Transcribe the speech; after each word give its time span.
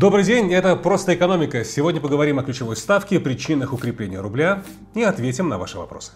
Добрый 0.00 0.24
день, 0.24 0.50
это 0.50 0.76
«Просто 0.76 1.14
экономика». 1.14 1.62
Сегодня 1.62 2.00
поговорим 2.00 2.38
о 2.38 2.42
ключевой 2.42 2.74
ставке, 2.74 3.20
причинах 3.20 3.74
укрепления 3.74 4.20
рубля 4.20 4.62
и 4.94 5.02
ответим 5.02 5.50
на 5.50 5.58
ваши 5.58 5.76
вопросы. 5.76 6.12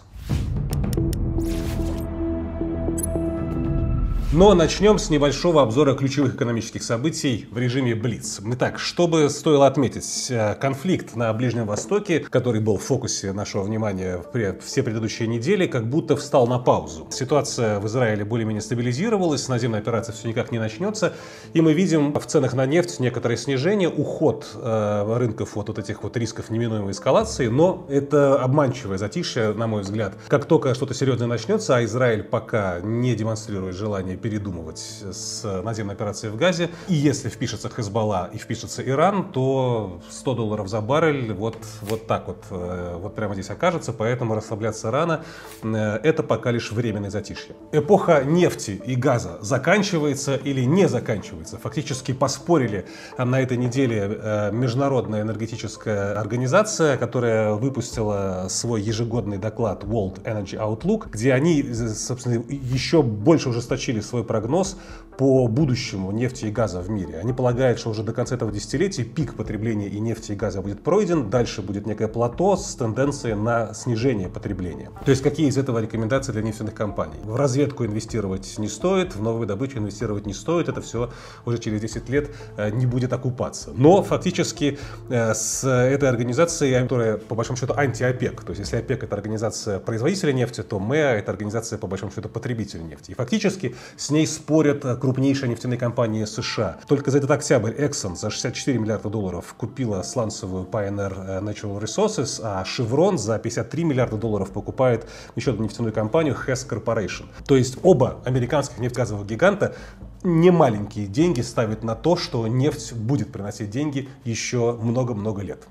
Но 4.35 4.53
начнем 4.53 4.99
с 4.99 5.09
небольшого 5.09 5.61
обзора 5.61 5.93
ключевых 5.93 6.35
экономических 6.35 6.83
событий 6.83 7.47
в 7.51 7.57
режиме 7.57 7.95
Блиц. 7.95 8.41
Итак, 8.45 8.79
что 8.79 9.07
бы 9.07 9.29
стоило 9.29 9.65
отметить? 9.65 10.27
Э, 10.29 10.55
конфликт 10.55 11.15
на 11.15 11.31
Ближнем 11.31 11.65
Востоке, 11.65 12.19
который 12.19 12.59
был 12.59 12.75
в 12.75 12.83
фокусе 12.83 13.31
нашего 13.31 13.63
внимания 13.63 14.21
все 14.61 14.83
предыдущие 14.83 15.29
недели, 15.29 15.67
как 15.67 15.89
будто 15.89 16.17
встал 16.17 16.47
на 16.47 16.59
паузу. 16.59 17.07
Ситуация 17.11 17.79
в 17.79 17.87
Израиле 17.87 18.25
более-менее 18.25 18.61
стабилизировалась, 18.61 19.47
наземная 19.47 19.79
операция 19.79 20.11
все 20.11 20.27
никак 20.27 20.51
не 20.51 20.59
начнется, 20.59 21.13
и 21.53 21.61
мы 21.61 21.71
видим 21.71 22.11
в 22.11 22.25
ценах 22.25 22.55
на 22.55 22.65
нефть 22.65 22.99
некоторое 22.99 23.37
снижение, 23.37 23.87
уход 23.87 24.51
э, 24.53 25.15
рынков 25.17 25.55
от 25.55 25.69
вот 25.69 25.79
этих 25.79 26.03
вот 26.03 26.17
рисков 26.17 26.49
неминуемой 26.49 26.91
эскалации, 26.91 27.47
но 27.47 27.87
это 27.87 28.37
обманчивое 28.43 28.97
затишье, 28.97 29.53
на 29.53 29.67
мой 29.67 29.83
взгляд. 29.83 30.17
Как 30.27 30.43
только 30.43 30.73
что-то 30.73 30.93
серьезное 30.93 31.27
начнется, 31.27 31.77
а 31.77 31.85
Израиль 31.85 32.23
пока 32.23 32.81
не 32.81 33.15
демонстрирует 33.15 33.77
желание 33.77 34.17
передумывать 34.25 34.79
с 35.11 35.61
наземной 35.61 35.93
операцией 35.93 36.31
в 36.31 36.35
Газе. 36.35 36.71
И 36.87 36.95
если 36.95 37.29
впишется 37.29 37.69
Хезбалла 37.69 38.31
и 38.33 38.39
впишется 38.39 38.81
Иран, 38.81 39.31
то 39.31 40.01
100 40.09 40.33
долларов 40.33 40.67
за 40.67 40.81
баррель 40.81 41.31
вот, 41.31 41.57
вот 41.81 42.07
так 42.07 42.27
вот, 42.27 42.43
э, 42.49 42.97
вот 42.99 43.13
прямо 43.13 43.35
здесь 43.35 43.51
окажется, 43.51 43.93
поэтому 43.93 44.33
расслабляться 44.33 44.89
рано. 44.89 45.23
Э, 45.61 45.99
это 46.01 46.23
пока 46.23 46.49
лишь 46.49 46.71
временное 46.71 47.11
затишье. 47.11 47.55
Эпоха 47.71 48.23
нефти 48.23 48.81
и 48.83 48.95
газа 48.95 49.37
заканчивается 49.41 50.35
или 50.37 50.61
не 50.61 50.89
заканчивается. 50.89 51.59
Фактически 51.59 52.11
поспорили 52.11 52.87
на 53.19 53.39
этой 53.39 53.57
неделе 53.57 54.09
э, 54.09 54.51
Международная 54.51 55.21
энергетическая 55.21 56.19
организация, 56.19 56.97
которая 56.97 57.53
выпустила 57.53 58.47
свой 58.49 58.81
ежегодный 58.81 59.37
доклад 59.37 59.83
World 59.83 60.23
Energy 60.23 60.57
Outlook, 60.57 61.09
где 61.11 61.31
они, 61.33 61.61
собственно, 61.93 62.43
еще 62.49 63.03
больше 63.03 63.49
ужесточили 63.49 63.99
свой 63.99 64.14
свой 64.15 64.23
прогноз 64.23 64.77
по 65.17 65.47
будущему 65.47 66.11
нефти 66.11 66.45
и 66.45 66.51
газа 66.51 66.81
в 66.81 66.89
мире. 66.89 67.19
Они 67.19 67.33
полагают, 67.33 67.79
что 67.79 67.89
уже 67.89 68.03
до 68.03 68.13
конца 68.13 68.35
этого 68.35 68.51
десятилетия 68.51 69.03
пик 69.03 69.35
потребления 69.35 69.87
и 69.87 69.99
нефти 69.99 70.33
и 70.33 70.35
газа 70.35 70.61
будет 70.61 70.83
пройден, 70.83 71.29
дальше 71.29 71.61
будет 71.61 71.85
некое 71.85 72.07
плато 72.07 72.57
с 72.57 72.75
тенденцией 72.75 73.35
на 73.35 73.73
снижение 73.73 74.29
потребления. 74.29 74.91
То 75.05 75.11
есть 75.11 75.23
какие 75.23 75.47
из 75.47 75.57
этого 75.57 75.79
рекомендации 75.79 76.31
для 76.31 76.41
нефтяных 76.41 76.73
компаний? 76.73 77.15
В 77.23 77.35
разведку 77.35 77.85
инвестировать 77.85 78.57
не 78.57 78.67
стоит, 78.67 79.15
в 79.15 79.21
новую 79.21 79.47
добычу 79.47 79.77
инвестировать 79.77 80.25
не 80.25 80.33
стоит, 80.33 80.69
это 80.69 80.81
все 80.81 81.11
уже 81.45 81.57
через 81.57 81.81
10 81.81 82.09
лет 82.09 82.31
э, 82.57 82.69
не 82.71 82.85
будет 82.85 83.13
окупаться. 83.13 83.71
Но 83.75 84.03
фактически 84.03 84.77
э, 85.09 85.33
с 85.33 85.67
этой 85.67 86.09
организацией, 86.09 86.81
которая 86.83 87.17
по 87.17 87.35
большому 87.35 87.57
счету 87.57 87.73
анти-ОПЕК, 87.75 88.43
то 88.43 88.51
есть 88.51 88.59
если 88.59 88.77
ОПЕК 88.77 89.03
это 89.03 89.15
организация 89.15 89.79
производителя 89.79 90.33
нефти, 90.33 90.61
то 90.61 90.79
МЭА 90.79 91.15
это 91.17 91.31
организация 91.31 91.77
по 91.77 91.87
большому 91.87 92.11
счету 92.11 92.29
потребителя 92.29 92.81
нефти. 92.81 93.11
И 93.11 93.13
фактически 93.13 93.75
с 93.97 94.09
ней 94.09 94.27
спорят 94.27 94.83
крупнейшие 95.05 95.49
нефтяные 95.49 95.77
компании 95.77 96.25
США. 96.25 96.79
Только 96.87 97.11
за 97.11 97.19
этот 97.19 97.29
октябрь 97.29 97.73
Exxon 97.73 98.15
за 98.15 98.31
64 98.31 98.79
миллиарда 98.79 99.09
долларов 99.09 99.53
купила 99.55 100.01
сланцевую 100.01 100.65
Pioneer 100.65 101.13
э, 101.15 101.41
Natural 101.41 101.79
Resources, 101.79 102.41
а 102.43 102.63
Chevron 102.63 103.19
за 103.19 103.37
53 103.37 103.83
миллиарда 103.83 104.17
долларов 104.17 104.49
покупает 104.49 105.07
еще 105.35 105.51
одну 105.51 105.65
нефтяную 105.65 105.93
компанию 105.93 106.35
Hess 106.35 106.67
Corporation. 106.67 107.25
То 107.45 107.55
есть 107.55 107.77
оба 107.83 108.19
американских 108.25 108.79
нефтегазовых 108.79 109.27
гиганта 109.27 109.75
не 110.23 110.49
маленькие 110.49 111.05
деньги 111.05 111.41
ставят 111.41 111.83
на 111.83 111.93
то, 111.93 112.17
что 112.17 112.47
нефть 112.47 112.93
будет 112.93 113.31
приносить 113.31 113.69
деньги 113.69 114.09
еще 114.23 114.73
много-много 114.73 115.43
лет. 115.43 115.67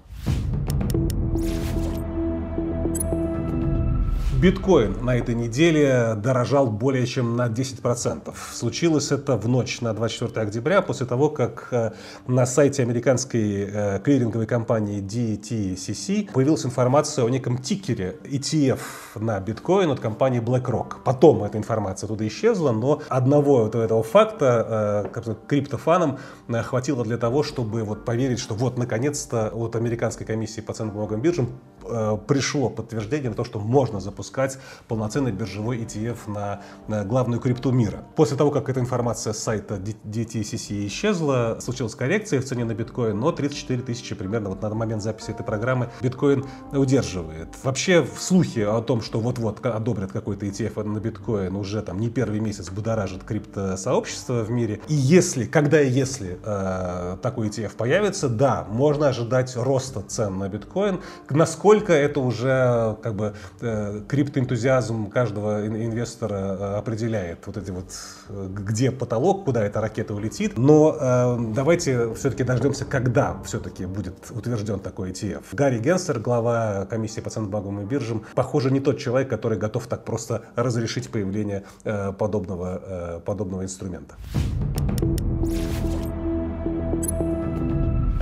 Биткоин 4.44 5.02
на 5.02 5.16
этой 5.16 5.34
неделе 5.34 6.12
дорожал 6.16 6.66
более 6.66 7.06
чем 7.06 7.34
на 7.34 7.46
10%. 7.46 8.30
Случилось 8.52 9.10
это 9.10 9.38
в 9.38 9.48
ночь 9.48 9.80
на 9.80 9.94
24 9.94 10.46
октября, 10.46 10.82
после 10.82 11.06
того, 11.06 11.30
как 11.30 11.68
э, 11.70 11.92
на 12.26 12.44
сайте 12.44 12.82
американской 12.82 13.62
э, 13.62 14.00
клиринговой 14.04 14.46
компании 14.46 15.00
DTCC 15.00 16.30
появилась 16.30 16.66
информация 16.66 17.24
о 17.24 17.30
неком 17.30 17.56
тикере 17.56 18.18
ETF 18.24 18.80
на 19.14 19.40
биткоин 19.40 19.90
от 19.90 20.00
компании 20.00 20.42
BlackRock. 20.42 20.96
Потом 21.06 21.42
эта 21.44 21.56
информация 21.56 22.06
туда 22.06 22.26
исчезла, 22.26 22.72
но 22.72 23.00
одного 23.08 23.62
вот 23.62 23.74
этого 23.74 24.02
факта 24.02 25.10
э, 25.14 25.34
криптофанам 25.48 26.18
хватило 26.50 27.02
для 27.02 27.16
того, 27.16 27.44
чтобы 27.44 27.82
вот 27.82 28.04
поверить, 28.04 28.40
что 28.40 28.52
вот 28.52 28.76
наконец-то 28.76 29.48
от 29.54 29.74
американской 29.74 30.26
комиссии 30.26 30.60
по 30.60 30.74
ценным 30.74 30.96
бумагам 30.96 31.22
биржам 31.22 31.48
пришло 32.26 32.70
подтверждение 32.70 33.28
на 33.28 33.36
то, 33.36 33.44
что 33.44 33.58
можно 33.58 34.00
запускать 34.00 34.33
запускать 34.34 34.58
полноценный 34.88 35.32
биржевой 35.32 35.78
ETF 35.78 36.18
на, 36.26 36.60
на 36.88 37.04
главную 37.04 37.40
крипту 37.40 37.70
мира. 37.70 38.04
После 38.16 38.36
того, 38.36 38.50
как 38.50 38.68
эта 38.68 38.80
информация 38.80 39.32
с 39.32 39.38
сайта 39.38 39.76
DTCC 39.76 40.86
исчезла, 40.86 41.58
случилась 41.60 41.94
коррекция 41.94 42.40
в 42.40 42.44
цене 42.44 42.64
на 42.64 42.74
биткоин, 42.74 43.18
но 43.18 43.32
34 43.32 43.82
тысячи 43.82 44.14
примерно 44.14 44.50
вот 44.50 44.62
на 44.62 44.74
момент 44.74 45.02
записи 45.02 45.30
этой 45.30 45.44
программы 45.44 45.88
биткоин 46.02 46.44
удерживает. 46.72 47.48
Вообще 47.62 48.06
слухи 48.18 48.60
о 48.60 48.80
том, 48.80 49.00
что 49.00 49.20
вот-вот 49.20 49.64
одобрят 49.64 50.12
какой-то 50.12 50.46
ETF 50.46 50.82
на 50.84 50.98
биткоин 50.98 51.54
уже 51.56 51.82
там 51.82 52.00
не 52.00 52.10
первый 52.10 52.40
месяц 52.40 52.70
будоражит 52.70 53.24
криптосообщество 53.24 54.42
в 54.42 54.50
мире. 54.50 54.80
И 54.88 54.94
если, 54.94 55.44
когда 55.44 55.80
и 55.80 55.88
если 55.88 56.38
э, 56.42 57.16
такой 57.22 57.48
ETF 57.48 57.76
появится, 57.76 58.28
да, 58.28 58.66
можно 58.68 59.08
ожидать 59.08 59.56
роста 59.56 60.02
цен 60.02 60.38
на 60.38 60.48
биткоин. 60.48 61.00
Насколько 61.30 61.92
это 61.92 62.20
уже 62.20 62.96
как 63.02 63.14
бы 63.14 63.34
э, 63.60 64.00
криптоэнтузиазм 64.24 65.10
каждого 65.10 65.66
инвестора 65.66 66.34
э, 66.34 66.78
определяет 66.78 67.46
вот 67.46 67.56
эти 67.56 67.70
вот, 67.70 67.86
э, 68.28 68.48
где 68.50 68.90
потолок, 68.90 69.44
куда 69.44 69.64
эта 69.64 69.80
ракета 69.80 70.14
улетит. 70.14 70.56
Но 70.56 70.96
э, 70.98 71.36
давайте 71.54 72.14
все-таки 72.14 72.44
дождемся, 72.44 72.84
когда 72.84 73.36
все-таки 73.44 73.86
будет 73.86 74.30
утвержден 74.30 74.80
такой 74.80 75.10
ETF. 75.10 75.42
Гарри 75.52 75.78
Генсер, 75.78 76.18
глава 76.18 76.86
комиссии 76.86 77.20
по 77.20 77.30
ценным 77.30 77.86
биржам, 77.86 78.24
похоже, 78.34 78.70
не 78.70 78.80
тот 78.80 78.98
человек, 78.98 79.28
который 79.28 79.58
готов 79.58 79.86
так 79.86 80.04
просто 80.04 80.42
разрешить 80.56 81.10
появление 81.10 81.64
э, 81.84 82.12
подобного, 82.12 82.82
э, 82.84 83.20
подобного 83.24 83.62
инструмента. 83.62 84.14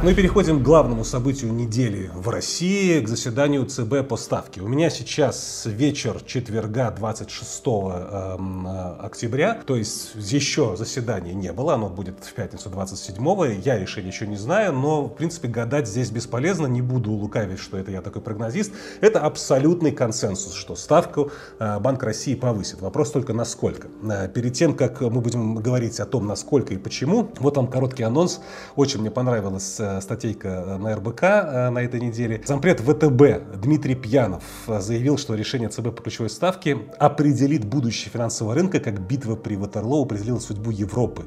Мы 0.02 0.14
переходим 0.14 0.58
к 0.58 0.64
главному 0.64 1.04
событию 1.04 1.52
недели 1.52 2.10
в 2.12 2.28
России, 2.28 2.98
к 3.00 3.06
заседанию 3.06 3.64
ЦБ 3.64 4.08
по 4.08 4.16
ставке. 4.16 4.60
У 4.60 4.66
меня 4.66 4.90
сейчас 4.90 5.62
вечер 5.64 6.20
четверга 6.26 6.90
26 6.90 7.62
эм, 7.66 8.66
э, 8.66 8.96
октября, 8.98 9.62
то 9.64 9.76
есть 9.76 10.10
еще 10.16 10.74
заседания 10.76 11.34
не 11.34 11.52
было, 11.52 11.74
оно 11.74 11.88
будет 11.88 12.16
в 12.24 12.32
пятницу 12.32 12.68
27 12.68 13.62
я 13.64 13.78
решение 13.78 14.10
еще 14.10 14.26
не 14.26 14.34
знаю, 14.34 14.72
но 14.72 15.04
в 15.04 15.10
принципе 15.10 15.46
гадать 15.46 15.86
здесь 15.86 16.10
бесполезно, 16.10 16.66
не 16.66 16.82
буду 16.82 17.12
лукавить, 17.12 17.60
что 17.60 17.78
это 17.78 17.92
я 17.92 18.02
такой 18.02 18.22
прогнозист. 18.22 18.72
Это 19.00 19.20
абсолютный 19.20 19.92
консенсус, 19.92 20.54
что 20.54 20.74
ставку 20.74 21.30
э, 21.60 21.78
Банк 21.78 22.02
России 22.02 22.34
повысит. 22.34 22.80
Вопрос 22.80 23.12
только 23.12 23.34
насколько. 23.34 23.86
Э, 24.02 24.26
перед 24.26 24.54
тем, 24.54 24.74
как 24.74 25.00
мы 25.00 25.20
будем 25.20 25.54
говорить 25.54 26.00
о 26.00 26.06
том, 26.06 26.26
насколько 26.26 26.74
и 26.74 26.76
почему, 26.76 27.30
вот 27.38 27.56
вам 27.56 27.68
короткий 27.68 28.02
анонс. 28.02 28.40
Очень 28.74 29.02
мне 29.02 29.12
понравилось 29.12 29.78
статейка 30.00 30.48
э, 30.48 30.76
на 30.76 30.94
РБК 30.96 31.22
э, 31.22 31.70
на 31.70 31.78
этой 31.80 32.00
неделе. 32.00 32.42
Зампред 32.44 32.80
ВТБ 32.80 33.60
Дмитрий 33.60 33.94
Пьянов 33.94 34.44
э, 34.66 34.80
заявил, 34.80 35.18
что 35.18 35.34
решение 35.34 35.68
ЦБ 35.68 35.94
по 35.94 36.02
ключевой 36.02 36.30
ставке 36.30 36.78
определит 36.98 37.64
будущее 37.64 38.10
финансового 38.10 38.54
рынка, 38.54 38.80
как 38.80 39.00
битва 39.00 39.36
при 39.36 39.56
Ватерлоу 39.56 40.04
определила 40.04 40.38
судьбу 40.38 40.70
Европы. 40.70 41.24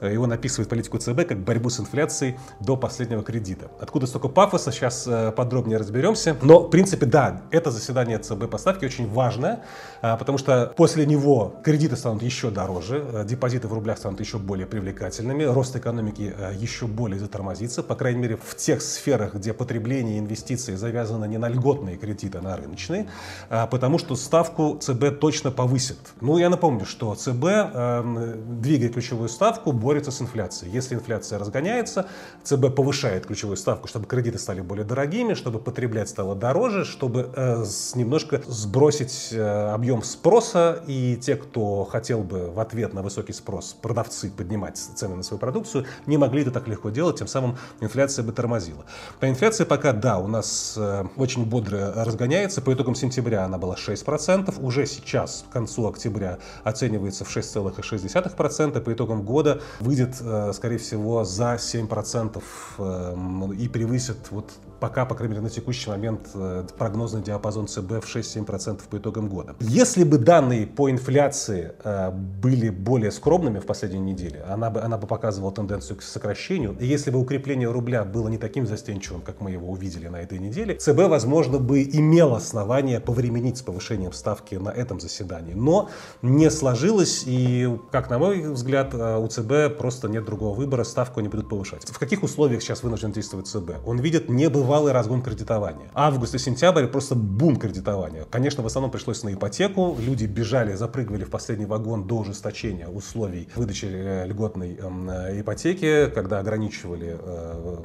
Э, 0.00 0.12
его 0.12 0.24
описывает 0.30 0.68
политику 0.68 0.98
ЦБ 0.98 1.26
как 1.26 1.38
борьбу 1.38 1.70
с 1.70 1.80
инфляцией 1.80 2.38
до 2.60 2.76
последнего 2.76 3.22
кредита. 3.22 3.70
Откуда 3.80 4.06
столько 4.06 4.28
пафоса, 4.28 4.72
сейчас 4.72 5.06
э, 5.06 5.32
подробнее 5.32 5.78
разберемся. 5.78 6.36
Но, 6.42 6.60
в 6.60 6.70
принципе, 6.70 7.06
да, 7.06 7.42
это 7.50 7.70
заседание 7.70 8.18
ЦБ 8.18 8.48
по 8.48 8.58
ставке 8.58 8.86
очень 8.86 9.08
важное, 9.08 9.62
э, 10.02 10.16
потому 10.16 10.38
что 10.38 10.72
после 10.76 11.04
него 11.06 11.54
кредиты 11.64 11.96
станут 11.96 12.22
еще 12.22 12.50
дороже, 12.50 13.24
депозиты 13.28 13.68
в 13.68 13.72
рублях 13.72 13.98
станут 13.98 14.20
еще 14.20 14.38
более 14.38 14.66
привлекательными, 14.66 15.44
рост 15.44 15.76
экономики 15.76 16.34
еще 16.54 16.86
более 16.86 17.18
затормозится, 17.18 17.82
по 17.82 17.94
крайней 17.94 18.20
мере, 18.20 18.36
в 18.36 18.54
тех 18.56 18.82
сферах, 18.82 19.34
где 19.34 19.52
потребление 19.52 20.16
и 20.16 20.18
инвестиции 20.20 20.74
завязаны 20.74 21.26
не 21.26 21.38
на 21.38 21.48
льготные 21.48 21.96
кредиты, 21.96 22.38
а 22.38 22.42
на 22.42 22.56
рыночные, 22.56 23.08
потому 23.48 23.98
что 23.98 24.16
ставку 24.16 24.78
ЦБ 24.80 25.18
точно 25.20 25.50
повысит. 25.50 25.98
Ну, 26.20 26.38
я 26.38 26.48
напомню, 26.48 26.86
что 26.86 27.14
ЦБ, 27.14 28.60
двигая 28.60 28.88
ключевую 28.88 29.28
ставку, 29.28 29.72
борется 29.90 30.12
с 30.12 30.22
инфляцией. 30.22 30.70
Если 30.70 30.94
инфляция 30.94 31.40
разгоняется, 31.40 32.06
ЦБ 32.44 32.76
повышает 32.76 33.26
ключевую 33.26 33.56
ставку, 33.56 33.88
чтобы 33.88 34.06
кредиты 34.06 34.38
стали 34.38 34.60
более 34.60 34.84
дорогими, 34.84 35.34
чтобы 35.34 35.58
потреблять 35.58 36.08
стало 36.08 36.36
дороже, 36.36 36.84
чтобы 36.84 37.28
э, 37.34 37.64
с, 37.64 37.96
немножко 37.96 38.40
сбросить 38.46 39.30
э, 39.32 39.72
объем 39.74 40.04
спроса, 40.04 40.80
и 40.86 41.16
те, 41.20 41.34
кто 41.34 41.84
хотел 41.84 42.22
бы 42.22 42.52
в 42.52 42.60
ответ 42.60 42.94
на 42.94 43.02
высокий 43.02 43.32
спрос 43.32 43.76
продавцы 43.82 44.30
поднимать 44.30 44.76
цены 44.76 45.16
на 45.16 45.24
свою 45.24 45.40
продукцию, 45.40 45.86
не 46.06 46.18
могли 46.18 46.42
это 46.42 46.52
так 46.52 46.68
легко 46.68 46.90
делать, 46.90 47.18
тем 47.18 47.26
самым 47.26 47.58
инфляция 47.80 48.24
бы 48.24 48.30
тормозила. 48.30 48.84
По 49.18 49.28
инфляции 49.28 49.64
пока, 49.64 49.92
да, 49.92 50.18
у 50.18 50.28
нас 50.28 50.74
э, 50.76 51.04
очень 51.16 51.46
бодро 51.46 51.94
разгоняется, 51.96 52.62
по 52.62 52.72
итогам 52.72 52.94
сентября 52.94 53.44
она 53.44 53.58
была 53.58 53.74
6%, 53.74 54.62
уже 54.64 54.86
сейчас, 54.86 55.44
к 55.50 55.52
концу 55.52 55.88
октября, 55.88 56.38
оценивается 56.62 57.24
в 57.24 57.36
6,6%, 57.36 58.80
по 58.80 58.92
итогам 58.92 59.22
года 59.22 59.60
выйдет, 59.80 60.16
э, 60.20 60.52
скорее 60.54 60.78
всего, 60.78 61.24
за 61.24 61.58
7% 61.58 62.42
э, 62.78 63.16
и 63.58 63.68
превысит 63.68 64.30
вот 64.30 64.50
пока, 64.80 65.04
по 65.04 65.14
крайней 65.14 65.34
мере, 65.34 65.42
на 65.42 65.50
текущий 65.50 65.90
момент 65.90 66.30
э, 66.34 66.64
прогнозный 66.76 67.22
диапазон 67.22 67.68
ЦБ 67.68 68.02
в 68.02 68.16
6-7% 68.16 68.80
по 68.88 68.96
итогам 68.96 69.28
года. 69.28 69.54
Если 69.60 70.04
бы 70.04 70.18
данные 70.18 70.66
по 70.66 70.90
инфляции 70.90 71.72
э, 71.84 72.10
были 72.10 72.70
более 72.70 73.12
скромными 73.12 73.58
в 73.58 73.66
последней 73.66 74.00
неделе, 74.00 74.42
она 74.48 74.70
бы, 74.70 74.80
она 74.80 74.96
бы 74.96 75.06
показывала 75.06 75.52
тенденцию 75.52 75.98
к 75.98 76.02
сокращению. 76.02 76.76
И 76.80 76.86
если 76.86 77.10
бы 77.10 77.18
укрепление 77.18 77.70
рубля 77.70 78.04
было 78.04 78.28
не 78.28 78.38
таким 78.38 78.66
застенчивым, 78.66 79.20
как 79.20 79.40
мы 79.40 79.50
его 79.50 79.70
увидели 79.70 80.08
на 80.08 80.16
этой 80.16 80.38
неделе, 80.38 80.76
ЦБ, 80.76 81.08
возможно, 81.08 81.58
бы 81.58 81.82
имел 81.82 82.34
основание 82.34 83.00
повременить 83.00 83.58
с 83.58 83.62
повышением 83.62 84.12
ставки 84.12 84.54
на 84.54 84.70
этом 84.70 84.98
заседании. 84.98 85.52
Но 85.52 85.90
не 86.22 86.50
сложилось, 86.50 87.24
и, 87.26 87.68
как 87.92 88.08
на 88.08 88.18
мой 88.18 88.40
взгляд, 88.40 88.94
э, 88.94 89.18
у 89.18 89.28
ЦБ 89.28 89.78
просто 89.78 90.08
нет 90.08 90.24
другого 90.24 90.54
выбора, 90.54 90.84
ставку 90.84 91.20
они 91.20 91.28
будут 91.28 91.48
повышать. 91.48 91.84
В 91.84 91.98
каких 91.98 92.22
условиях 92.22 92.62
сейчас 92.62 92.82
вынужден 92.82 93.12
действовать 93.12 93.46
ЦБ? 93.46 93.86
Он 93.86 93.98
видит 93.98 94.28
небывалые 94.30 94.69
небывалый 94.70 94.92
разгон 94.92 95.20
кредитования. 95.20 95.88
Август 95.94 96.34
и 96.34 96.38
сентябрь 96.38 96.86
просто 96.86 97.16
бум 97.16 97.56
кредитования. 97.56 98.24
Конечно, 98.30 98.62
в 98.62 98.66
основном 98.66 98.92
пришлось 98.92 99.24
на 99.24 99.34
ипотеку. 99.34 99.96
Люди 99.98 100.26
бежали, 100.26 100.74
запрыгивали 100.74 101.24
в 101.24 101.30
последний 101.30 101.66
вагон 101.66 102.04
до 102.04 102.18
ужесточения 102.18 102.86
условий 102.86 103.48
выдачи 103.56 103.86
э, 103.90 104.26
льготной 104.28 104.76
эм, 104.76 105.10
э, 105.10 105.40
ипотеки, 105.40 106.06
когда 106.14 106.38
ограничивали 106.38 107.18
э, 107.18 107.76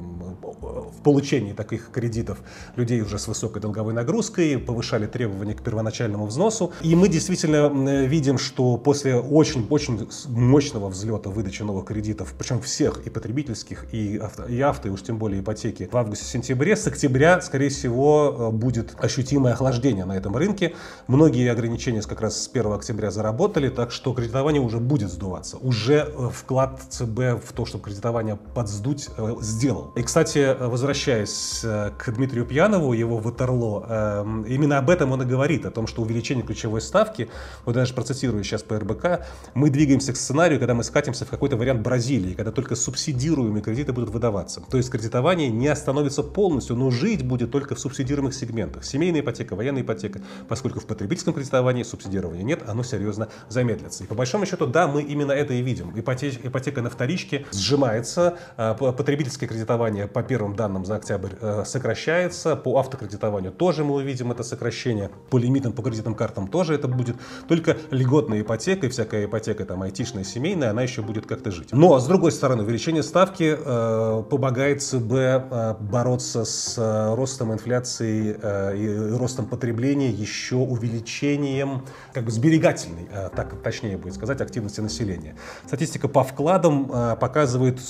в 0.42 1.02
получении 1.02 1.54
таких 1.54 1.90
кредитов 1.90 2.38
людей 2.76 3.00
уже 3.00 3.18
с 3.18 3.26
высокой 3.26 3.60
долговой 3.60 3.92
нагрузкой, 3.92 4.56
повышали 4.58 5.06
требования 5.06 5.54
к 5.54 5.62
первоначальному 5.62 6.26
взносу. 6.26 6.72
И 6.82 6.94
мы 6.94 7.08
действительно 7.08 7.66
видим, 8.04 8.38
что 8.38 8.76
после 8.76 9.16
очень-очень 9.16 10.08
мощного 10.28 10.88
взлета 10.88 11.30
выдачи 11.30 11.62
новых 11.62 11.86
кредитов, 11.86 12.32
причем 12.38 12.60
всех 12.60 13.06
и 13.06 13.10
потребительских, 13.10 13.92
и 13.92 14.18
авто, 14.18 14.44
и 14.44 14.60
авто, 14.60 14.88
и 14.88 14.92
уж 14.92 15.02
тем 15.02 15.18
более 15.18 15.40
ипотеки, 15.40 15.88
в 15.90 15.96
августе-сентябре 15.96 16.75
с 16.76 16.86
октября, 16.86 17.40
скорее 17.40 17.68
всего, 17.68 18.34
э, 18.38 18.50
будет 18.50 18.94
ощутимое 18.98 19.54
охлаждение 19.54 20.04
на 20.04 20.16
этом 20.16 20.36
рынке. 20.36 20.74
Многие 21.06 21.50
ограничения 21.50 22.02
как 22.02 22.20
раз 22.20 22.42
с 22.42 22.48
1 22.48 22.72
октября 22.72 23.10
заработали, 23.10 23.68
так 23.68 23.90
что 23.90 24.12
кредитование 24.12 24.62
уже 24.62 24.78
будет 24.78 25.10
сдуваться. 25.10 25.56
Уже 25.58 26.08
э, 26.16 26.30
вклад 26.32 26.80
ЦБ 26.88 27.44
в 27.44 27.52
то, 27.54 27.64
чтобы 27.64 27.84
кредитование 27.84 28.38
подсдуть, 28.54 29.08
э, 29.16 29.34
сделал. 29.40 29.92
И, 29.96 30.02
кстати, 30.02 30.56
возвращаясь 30.58 31.60
к 31.62 32.12
Дмитрию 32.12 32.44
Пьянову, 32.46 32.92
его 32.92 33.18
Ватерло, 33.18 33.86
эм, 33.88 34.42
именно 34.42 34.78
об 34.78 34.90
этом 34.90 35.12
он 35.12 35.22
и 35.22 35.24
говорит, 35.24 35.66
о 35.66 35.70
том, 35.70 35.86
что 35.86 36.02
увеличение 36.02 36.44
ключевой 36.44 36.80
ставки, 36.80 37.28
вот 37.64 37.74
даже 37.74 37.94
процитирую 37.94 38.42
сейчас 38.44 38.62
по 38.62 38.78
РБК, 38.78 39.26
мы 39.54 39.70
двигаемся 39.70 40.12
к 40.12 40.16
сценарию, 40.16 40.58
когда 40.58 40.74
мы 40.74 40.84
скатимся 40.84 41.24
в 41.24 41.30
какой-то 41.30 41.56
вариант 41.56 41.82
Бразилии, 41.82 42.34
когда 42.34 42.52
только 42.52 42.76
субсидируемые 42.76 43.62
кредиты 43.62 43.92
будут 43.92 44.10
выдаваться. 44.10 44.62
То 44.70 44.76
есть 44.76 44.90
кредитование 44.90 45.48
не 45.48 45.68
остановится 45.68 46.22
полностью, 46.22 46.65
полностью, 46.66 46.76
но 46.76 46.90
жить 46.90 47.24
будет 47.24 47.50
только 47.50 47.74
в 47.74 47.80
субсидируемых 47.80 48.34
сегментах. 48.34 48.84
Семейная 48.84 49.20
ипотека, 49.20 49.54
военная 49.56 49.82
ипотека, 49.82 50.20
поскольку 50.48 50.80
в 50.80 50.86
потребительском 50.86 51.34
кредитовании 51.34 51.82
субсидирования 51.82 52.42
нет, 52.42 52.62
оно 52.66 52.82
серьезно 52.82 53.28
замедлится. 53.48 54.04
И 54.04 54.06
по 54.06 54.14
большому 54.14 54.46
счету, 54.46 54.66
да, 54.66 54.86
мы 54.86 55.02
именно 55.02 55.32
это 55.32 55.54
и 55.54 55.62
видим. 55.62 55.92
Ипотека, 55.94 56.48
ипотека 56.48 56.82
на 56.82 56.90
вторичке 56.90 57.46
сжимается, 57.52 58.38
а, 58.56 58.74
потребительское 58.74 59.48
кредитование 59.48 60.06
по 60.06 60.22
первым 60.22 60.56
данным 60.56 60.84
за 60.84 60.96
октябрь 60.96 61.32
э, 61.40 61.64
сокращается, 61.66 62.56
по 62.56 62.78
автокредитованию 62.78 63.52
тоже 63.52 63.84
мы 63.84 63.94
увидим 63.94 64.32
это 64.32 64.42
сокращение, 64.42 65.10
по 65.30 65.38
лимитам 65.38 65.72
по 65.72 65.82
кредитным 65.82 66.14
картам 66.14 66.48
тоже 66.48 66.74
это 66.74 66.88
будет. 66.88 67.16
Только 67.48 67.76
льготная 67.90 68.40
ипотека 68.40 68.86
и 68.86 68.88
всякая 68.88 69.26
ипотека 69.26 69.64
там 69.64 69.82
айтишная, 69.82 70.24
семейная, 70.24 70.70
она 70.70 70.82
еще 70.82 71.02
будет 71.02 71.26
как-то 71.26 71.50
жить. 71.50 71.68
Но, 71.72 71.98
с 71.98 72.06
другой 72.06 72.32
стороны, 72.32 72.62
увеличение 72.62 73.02
ставки 73.02 73.56
э, 73.58 74.22
помогает 74.28 74.82
ЦБ 74.82 75.12
э, 75.12 75.74
бороться 75.80 76.44
с 76.44 76.55
с 76.56 76.78
э, 76.78 77.14
ростом 77.14 77.52
инфляции 77.52 78.38
э, 78.40 78.76
и 78.76 79.16
ростом 79.16 79.46
потребления 79.46 80.10
еще 80.10 80.56
увеличением 80.56 81.82
как 82.12 82.24
бы 82.24 82.30
сберегательной, 82.30 83.08
э, 83.10 83.28
так 83.34 83.60
точнее 83.62 83.96
будет 83.96 84.14
сказать, 84.14 84.40
активности 84.40 84.80
населения. 84.80 85.36
Статистика 85.66 86.08
по 86.08 86.24
вкладам 86.24 86.86
показывает 87.18 87.80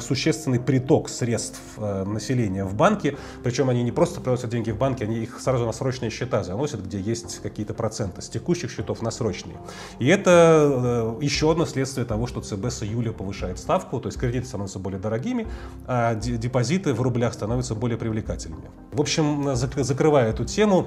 существенный 0.00 0.60
приток 0.60 1.08
средств 1.08 1.60
населения 1.78 2.64
в 2.64 2.74
банки, 2.74 3.16
причем 3.42 3.68
они 3.70 3.82
не 3.82 3.92
просто 3.92 4.20
приносят 4.20 4.50
деньги 4.50 4.70
в 4.70 4.78
банки, 4.78 5.02
они 5.02 5.18
их 5.18 5.40
сразу 5.40 5.66
на 5.66 5.72
срочные 5.72 6.10
счета 6.10 6.42
заносят, 6.42 6.84
где 6.84 7.00
есть 7.00 7.40
какие-то 7.42 7.74
проценты 7.74 8.22
с 8.22 8.28
текущих 8.28 8.70
счетов 8.70 9.02
на 9.02 9.10
срочные. 9.10 9.56
И 9.98 10.06
это 10.06 11.16
еще 11.20 11.50
одно 11.50 11.66
следствие 11.66 12.06
того, 12.06 12.26
что 12.26 12.40
ЦБ 12.40 12.66
с 12.66 12.82
июля 12.82 13.12
повышает 13.12 13.58
ставку, 13.58 14.00
то 14.00 14.08
есть 14.08 14.18
кредиты 14.18 14.46
становятся 14.46 14.78
более 14.78 15.00
дорогими, 15.00 15.46
а 15.86 16.14
депозиты 16.14 16.94
в 16.94 17.02
рублях 17.02 17.34
становятся 17.34 17.74
более 17.74 17.98
привлекательными. 18.06 18.70
В 18.92 19.00
общем, 19.00 19.54
закрывая 19.54 20.30
эту 20.30 20.44
тему, 20.44 20.86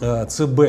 э, 0.00 0.26
ЦБ 0.26 0.60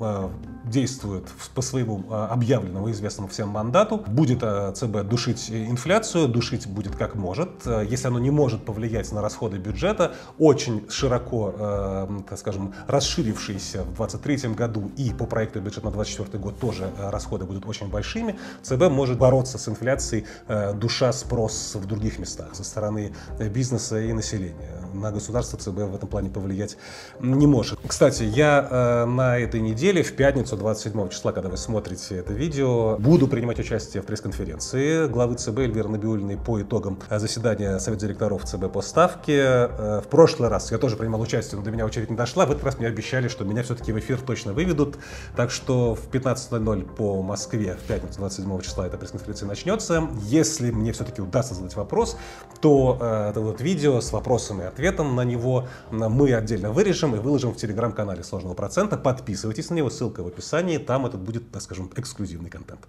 э, 0.00 0.28
действует 0.66 1.24
по 1.54 1.62
своему 1.62 2.04
а, 2.10 2.26
объявленному 2.28 2.90
известному 2.90 3.28
всем 3.28 3.48
мандату. 3.48 3.98
Будет 4.06 4.40
а, 4.42 4.72
ЦБ 4.72 5.08
душить 5.08 5.50
инфляцию, 5.50 6.28
душить 6.28 6.66
будет 6.66 6.96
как 6.96 7.14
может. 7.14 7.50
А, 7.66 7.82
если 7.82 8.08
оно 8.08 8.18
не 8.18 8.30
может 8.30 8.64
повлиять 8.64 9.10
на 9.12 9.22
расходы 9.22 9.58
бюджета, 9.58 10.14
очень 10.38 10.88
широко, 10.90 12.06
так 12.28 12.38
скажем, 12.38 12.74
расширившиеся 12.88 13.82
в 13.82 13.96
2023 13.96 14.54
году 14.54 14.90
и 14.96 15.12
по 15.12 15.26
проекту 15.26 15.60
бюджета 15.60 15.86
на 15.86 15.92
2024 15.92 16.42
год 16.42 16.58
тоже 16.58 16.90
расходы 16.98 17.44
будут 17.44 17.66
очень 17.66 17.88
большими, 17.88 18.38
ЦБ 18.62 18.90
может 18.90 19.18
бороться 19.18 19.58
с 19.58 19.68
инфляцией, 19.68 20.26
душа 20.74 21.12
спрос 21.12 21.74
в 21.74 21.86
других 21.86 22.18
местах 22.18 22.54
со 22.54 22.64
стороны 22.64 23.14
бизнеса 23.38 24.00
и 24.00 24.12
населения. 24.12 24.82
На 24.92 25.12
государство 25.12 25.58
ЦБ 25.58 25.90
в 25.90 25.94
этом 25.94 26.08
плане 26.08 26.30
повлиять 26.30 26.76
не 27.20 27.46
может. 27.46 27.78
Кстати, 27.86 28.24
я 28.24 29.06
на 29.06 29.38
этой 29.38 29.60
неделе 29.60 30.02
в 30.02 30.14
пятницу 30.14 30.55
27 30.56 31.08
числа, 31.10 31.32
когда 31.32 31.48
вы 31.48 31.56
смотрите 31.56 32.16
это 32.16 32.32
видео, 32.32 32.96
буду 32.98 33.28
принимать 33.28 33.58
участие 33.58 34.02
в 34.02 34.06
пресс-конференции 34.06 35.06
главы 35.06 35.36
ЦБ 35.36 35.58
Эльвиры 35.58 35.88
Набиулиной 35.88 36.36
по 36.36 36.60
итогам 36.60 36.98
э, 37.08 37.18
заседания 37.18 37.78
Совета 37.78 38.06
директоров 38.06 38.44
ЦБ 38.44 38.72
по 38.72 38.82
ставке. 38.82 39.36
Э, 39.38 40.00
в 40.04 40.08
прошлый 40.08 40.48
раз 40.48 40.72
я 40.72 40.78
тоже 40.78 40.96
принимал 40.96 41.20
участие, 41.20 41.58
но 41.58 41.64
до 41.64 41.70
меня 41.70 41.84
очередь 41.84 42.10
не 42.10 42.16
дошла. 42.16 42.46
В 42.46 42.50
этот 42.50 42.64
раз 42.64 42.78
мне 42.78 42.88
обещали, 42.88 43.28
что 43.28 43.44
меня 43.44 43.62
все-таки 43.62 43.92
в 43.92 43.98
эфир 43.98 44.20
точно 44.20 44.52
выведут. 44.52 44.96
Так 45.36 45.50
что 45.50 45.94
в 45.94 46.08
15.00 46.10 46.94
по 46.94 47.22
Москве 47.22 47.76
в 47.76 47.86
пятницу 47.86 48.18
27 48.18 48.60
числа 48.62 48.86
эта 48.86 48.96
пресс-конференция 48.96 49.46
начнется. 49.46 50.08
Если 50.22 50.70
мне 50.70 50.92
все-таки 50.92 51.20
удастся 51.20 51.54
задать 51.54 51.76
вопрос, 51.76 52.16
то 52.60 52.98
э, 53.00 53.30
это 53.30 53.40
вот 53.40 53.60
видео 53.60 54.00
с 54.00 54.12
вопросом 54.12 54.62
и 54.62 54.64
ответом 54.64 55.14
на 55.14 55.24
него 55.24 55.68
мы 55.90 56.34
отдельно 56.34 56.72
вырежем 56.72 57.14
и 57.14 57.18
выложим 57.18 57.52
в 57.52 57.56
телеграм-канале 57.56 58.24
сложного 58.24 58.54
процента. 58.54 58.96
Подписывайтесь 58.96 59.70
на 59.70 59.74
него, 59.74 59.90
ссылка 59.90 60.22
в 60.22 60.26
описании 60.26 60.45
описании, 60.46 60.78
там 60.78 61.06
этот 61.06 61.20
будет, 61.20 61.50
так 61.50 61.62
скажем, 61.62 61.90
эксклюзивный 61.96 62.50
контент. 62.50 62.86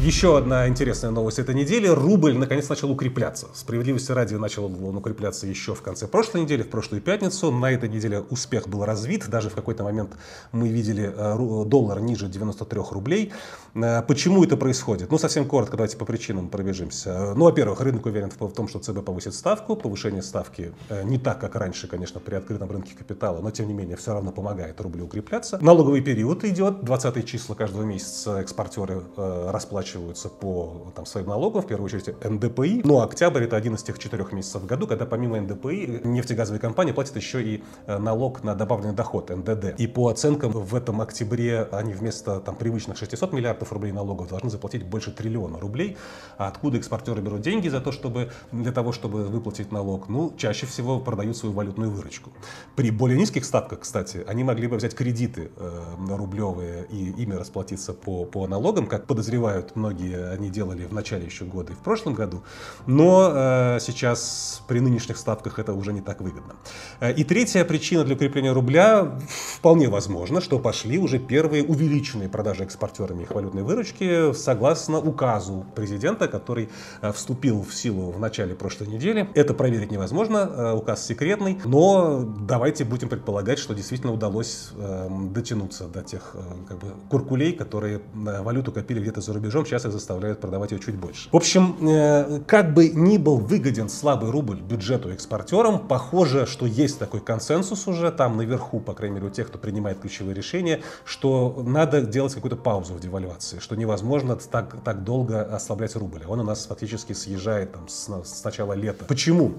Еще 0.00 0.36
одна 0.36 0.68
интересная 0.68 1.10
новость 1.10 1.38
этой 1.38 1.54
недели. 1.54 1.88
Рубль 1.88 2.36
наконец 2.36 2.68
начал 2.68 2.90
укрепляться. 2.90 3.46
Справедливости 3.54 4.12
ради 4.12 4.34
начал 4.34 4.66
он 4.66 4.94
укрепляться 4.94 5.46
еще 5.46 5.74
в 5.74 5.80
конце 5.80 6.06
прошлой 6.06 6.42
недели, 6.42 6.62
в 6.62 6.68
прошлую 6.68 7.00
пятницу. 7.00 7.50
На 7.50 7.70
этой 7.70 7.88
неделе 7.88 8.20
успех 8.28 8.68
был 8.68 8.84
развит. 8.84 9.26
Даже 9.30 9.48
в 9.48 9.54
какой-то 9.54 9.84
момент 9.84 10.10
мы 10.52 10.68
видели 10.68 11.10
э, 11.16 11.64
доллар 11.64 12.00
ниже 12.00 12.28
93 12.28 12.78
рублей. 12.90 13.32
Э, 13.74 14.02
почему 14.02 14.44
это 14.44 14.58
происходит? 14.58 15.10
Ну, 15.10 15.16
совсем 15.16 15.46
коротко, 15.46 15.78
давайте 15.78 15.96
по 15.96 16.04
причинам 16.04 16.50
пробежимся. 16.50 17.32
Ну, 17.34 17.46
во-первых, 17.46 17.80
рынок 17.80 18.04
уверен 18.04 18.30
в 18.30 18.52
том, 18.52 18.68
что 18.68 18.80
ЦБ 18.80 19.02
повысит 19.02 19.32
ставку. 19.32 19.76
Повышение 19.76 20.22
ставки 20.22 20.74
э, 20.90 21.04
не 21.04 21.16
так, 21.18 21.40
как 21.40 21.54
раньше, 21.54 21.88
конечно, 21.88 22.20
при 22.20 22.34
открытом 22.34 22.70
рынке 22.70 22.94
капитала, 22.94 23.40
но 23.40 23.50
тем 23.50 23.66
не 23.66 23.72
менее 23.72 23.96
все 23.96 24.12
равно 24.12 24.30
помогает 24.30 24.78
рублю 24.78 25.06
укрепляться. 25.06 25.58
Налоговый 25.62 26.02
период 26.02 26.44
идет. 26.44 26.84
20 26.84 27.26
числа 27.26 27.54
каждого 27.54 27.82
месяца 27.82 28.40
экспортеры 28.40 29.02
расплачиваются 29.16 29.86
расплачиваются 29.96 30.28
по 30.28 30.92
там, 30.94 31.06
своим 31.06 31.28
налогам, 31.28 31.62
в 31.62 31.66
первую 31.66 31.86
очередь 31.86 32.14
НДПИ. 32.24 32.82
Но 32.84 33.02
октябрь 33.02 33.44
это 33.44 33.56
один 33.56 33.74
из 33.74 33.82
тех 33.82 33.98
четырех 33.98 34.32
месяцев 34.32 34.62
в 34.62 34.66
году, 34.66 34.86
когда 34.86 35.06
помимо 35.06 35.40
НДПИ 35.40 36.02
нефтегазовые 36.04 36.60
компании 36.60 36.92
платят 36.92 37.16
еще 37.16 37.42
и 37.42 37.62
э, 37.86 37.98
налог 37.98 38.44
на 38.44 38.54
добавленный 38.54 38.94
доход, 38.94 39.30
НДД. 39.30 39.78
И 39.78 39.86
по 39.86 40.08
оценкам 40.08 40.52
в 40.52 40.74
этом 40.74 41.00
октябре 41.00 41.68
они 41.72 41.92
вместо 41.92 42.40
там, 42.40 42.56
привычных 42.56 42.96
600 42.96 43.32
миллиардов 43.32 43.72
рублей 43.72 43.92
налогов 43.92 44.28
должны 44.28 44.50
заплатить 44.50 44.84
больше 44.84 45.10
триллиона 45.10 45.58
рублей. 45.58 45.96
А 46.38 46.48
откуда 46.48 46.78
экспортеры 46.78 47.22
берут 47.22 47.40
деньги 47.40 47.68
за 47.68 47.80
то, 47.80 47.92
чтобы, 47.92 48.30
для 48.52 48.72
того, 48.72 48.92
чтобы 48.92 49.24
выплатить 49.24 49.72
налог? 49.72 50.08
Ну, 50.08 50.32
чаще 50.36 50.66
всего 50.66 51.00
продают 51.00 51.36
свою 51.36 51.54
валютную 51.54 51.90
выручку. 51.90 52.30
При 52.74 52.90
более 52.90 53.18
низких 53.18 53.44
ставках, 53.44 53.80
кстати, 53.80 54.24
они 54.26 54.44
могли 54.44 54.66
бы 54.66 54.76
взять 54.76 54.94
кредиты 54.94 55.50
э, 55.56 55.82
рублевые 56.08 56.86
и 56.90 57.22
ими 57.22 57.34
расплатиться 57.34 57.92
по, 57.92 58.24
по 58.24 58.46
налогам, 58.46 58.86
как 58.86 59.06
подозревают 59.06 59.75
многие, 59.76 60.30
они 60.30 60.50
делали 60.50 60.84
в 60.86 60.92
начале 60.92 61.26
еще 61.26 61.44
года 61.44 61.72
и 61.72 61.76
в 61.76 61.80
прошлом 61.80 62.14
году. 62.14 62.42
Но 62.86 63.32
э, 63.34 63.78
сейчас 63.80 64.62
при 64.66 64.80
нынешних 64.80 65.16
ставках 65.16 65.58
это 65.58 65.72
уже 65.72 65.92
не 65.92 66.00
так 66.00 66.20
выгодно. 66.20 66.54
Э, 67.00 67.12
и 67.12 67.24
третья 67.24 67.64
причина 67.64 68.04
для 68.04 68.14
укрепления 68.14 68.52
рубля 68.52 69.18
вполне 69.56 69.88
возможно, 69.88 70.40
что 70.40 70.58
пошли 70.58 70.98
уже 70.98 71.18
первые 71.18 71.64
увеличенные 71.64 72.28
продажи 72.28 72.64
экспортерами 72.64 73.22
их 73.22 73.30
валютной 73.30 73.62
выручки 73.62 74.32
согласно 74.32 74.98
указу 74.98 75.66
президента, 75.74 76.28
который 76.28 76.68
э, 77.02 77.12
вступил 77.12 77.62
в 77.62 77.74
силу 77.74 78.10
в 78.10 78.20
начале 78.20 78.54
прошлой 78.54 78.88
недели. 78.88 79.28
Это 79.34 79.54
проверить 79.54 79.90
невозможно, 79.90 80.38
э, 80.38 80.72
указ 80.72 81.04
секретный, 81.04 81.60
но 81.64 82.24
давайте 82.40 82.84
будем 82.84 83.08
предполагать, 83.08 83.58
что 83.58 83.74
действительно 83.74 84.12
удалось 84.12 84.70
эм, 84.76 85.32
дотянуться 85.32 85.88
до 85.88 86.02
тех 86.02 86.34
как 86.68 86.78
бы, 86.78 86.94
куркулей, 87.10 87.52
которые 87.52 88.00
валюту 88.14 88.72
копили 88.72 89.00
где-то 89.00 89.20
за 89.20 89.32
рубежом, 89.32 89.64
сейчас 89.66 89.84
их 89.84 89.92
заставляют 89.92 90.40
продавать 90.40 90.72
ее 90.72 90.78
чуть 90.78 90.96
больше. 90.96 91.28
В 91.30 91.36
общем, 91.36 92.42
как 92.46 92.72
бы 92.72 92.88
ни 92.88 93.18
был 93.18 93.38
выгоден 93.38 93.88
слабый 93.88 94.30
рубль 94.30 94.60
бюджету 94.60 95.10
экспортерам, 95.10 95.86
похоже, 95.86 96.46
что 96.46 96.66
есть 96.66 96.98
такой 96.98 97.20
консенсус 97.20 97.86
уже 97.86 98.10
там 98.10 98.36
наверху, 98.36 98.80
по 98.80 98.94
крайней 98.94 99.16
мере, 99.16 99.26
у 99.28 99.30
тех, 99.30 99.48
кто 99.48 99.58
принимает 99.58 100.00
ключевые 100.00 100.34
решения, 100.34 100.80
что 101.04 101.62
надо 101.66 102.02
делать 102.02 102.34
какую-то 102.34 102.56
паузу 102.56 102.94
в 102.94 103.00
девальвации, 103.00 103.58
что 103.58 103.76
невозможно 103.76 104.36
так, 104.36 104.76
так 104.84 105.04
долго 105.04 105.42
ослаблять 105.42 105.96
рубль. 105.96 106.22
Он 106.26 106.40
у 106.40 106.44
нас 106.44 106.66
фактически 106.66 107.12
съезжает 107.12 107.72
там, 107.72 107.88
с, 107.88 108.08
с 108.24 108.44
начала 108.44 108.72
лета. 108.72 109.04
Почему? 109.04 109.54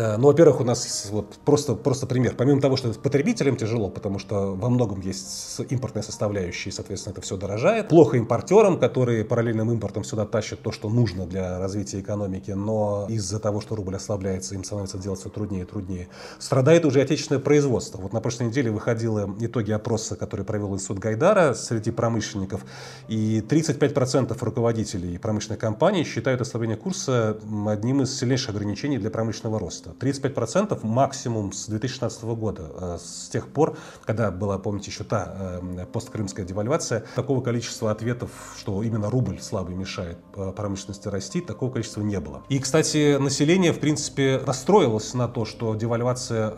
Э, 0.00 0.16
ну, 0.16 0.28
во-первых, 0.28 0.60
у 0.60 0.64
нас 0.64 1.08
вот 1.10 1.34
просто, 1.44 1.74
просто 1.74 2.06
пример. 2.06 2.34
Помимо 2.34 2.60
того, 2.60 2.76
что 2.76 2.90
потребителям 2.92 3.56
тяжело, 3.56 3.90
потому 3.90 4.18
что 4.18 4.54
во 4.54 4.70
многом 4.70 5.00
есть 5.00 5.60
импортные 5.68 6.02
составляющие, 6.02 6.72
соответственно, 6.72 7.12
это 7.12 7.20
все 7.20 7.36
дорожает. 7.36 7.88
Плохо 7.88 8.16
импортерам, 8.16 8.78
которые 8.78 9.24
параллельным 9.24 9.70
импортом 9.70 10.04
сюда 10.04 10.24
тащат 10.24 10.62
то, 10.62 10.72
что 10.72 10.88
нужно 10.88 11.26
для 11.26 11.58
развития 11.58 12.00
экономики, 12.00 12.52
но 12.52 13.06
из-за 13.10 13.38
того, 13.38 13.60
что 13.60 13.76
рубль 13.76 13.96
ослабляется, 13.96 14.54
им 14.54 14.64
становится 14.64 14.96
делать 14.96 15.20
все 15.20 15.28
труднее 15.28 15.64
и 15.64 15.66
труднее. 15.66 16.08
Страдает 16.38 16.86
уже 16.86 17.02
отечественное 17.02 17.42
производство. 17.42 17.98
Вот 17.98 18.14
на 18.14 18.20
прошлой 18.22 18.46
неделе 18.46 18.70
выходили 18.70 19.10
итоги 19.44 19.72
опроса, 19.72 20.16
который 20.16 20.46
провел 20.46 20.74
Институт 20.74 20.98
Гайдара 20.98 21.52
среди 21.52 21.90
промышленников, 21.90 22.64
и 23.08 23.40
35% 23.46 24.34
руководителей 24.40 25.18
промышленных 25.18 25.60
компаний 25.60 26.04
считают 26.04 26.40
ослабление 26.40 26.78
курса 26.78 27.38
одним 27.66 28.00
из 28.02 28.18
сильнейших 28.18 28.50
ограничений 28.50 28.96
для 28.96 29.10
промышленного 29.10 29.58
роста 29.58 29.89
роста. 29.90 30.06
35% 30.06 30.78
максимум 30.82 31.52
с 31.52 31.66
2016 31.66 32.22
года, 32.34 32.70
э, 32.74 32.98
с 33.00 33.28
тех 33.28 33.48
пор, 33.48 33.76
когда 34.04 34.30
была, 34.30 34.58
помните, 34.58 34.90
еще 34.90 35.04
та 35.04 35.60
э, 35.62 35.86
посткрымская 35.92 36.44
девальвация, 36.44 37.04
такого 37.14 37.40
количества 37.40 37.90
ответов, 37.90 38.30
что 38.58 38.82
именно 38.82 39.10
рубль 39.10 39.40
слабый 39.40 39.74
мешает 39.74 40.18
э, 40.36 40.52
промышленности 40.52 41.08
расти, 41.08 41.40
такого 41.40 41.70
количества 41.70 42.02
не 42.02 42.20
было. 42.20 42.42
И, 42.48 42.58
кстати, 42.58 43.16
население, 43.18 43.72
в 43.72 43.80
принципе, 43.80 44.42
настроилось 44.46 45.14
на 45.14 45.28
то, 45.28 45.44
что 45.44 45.74
девальвация 45.74 46.52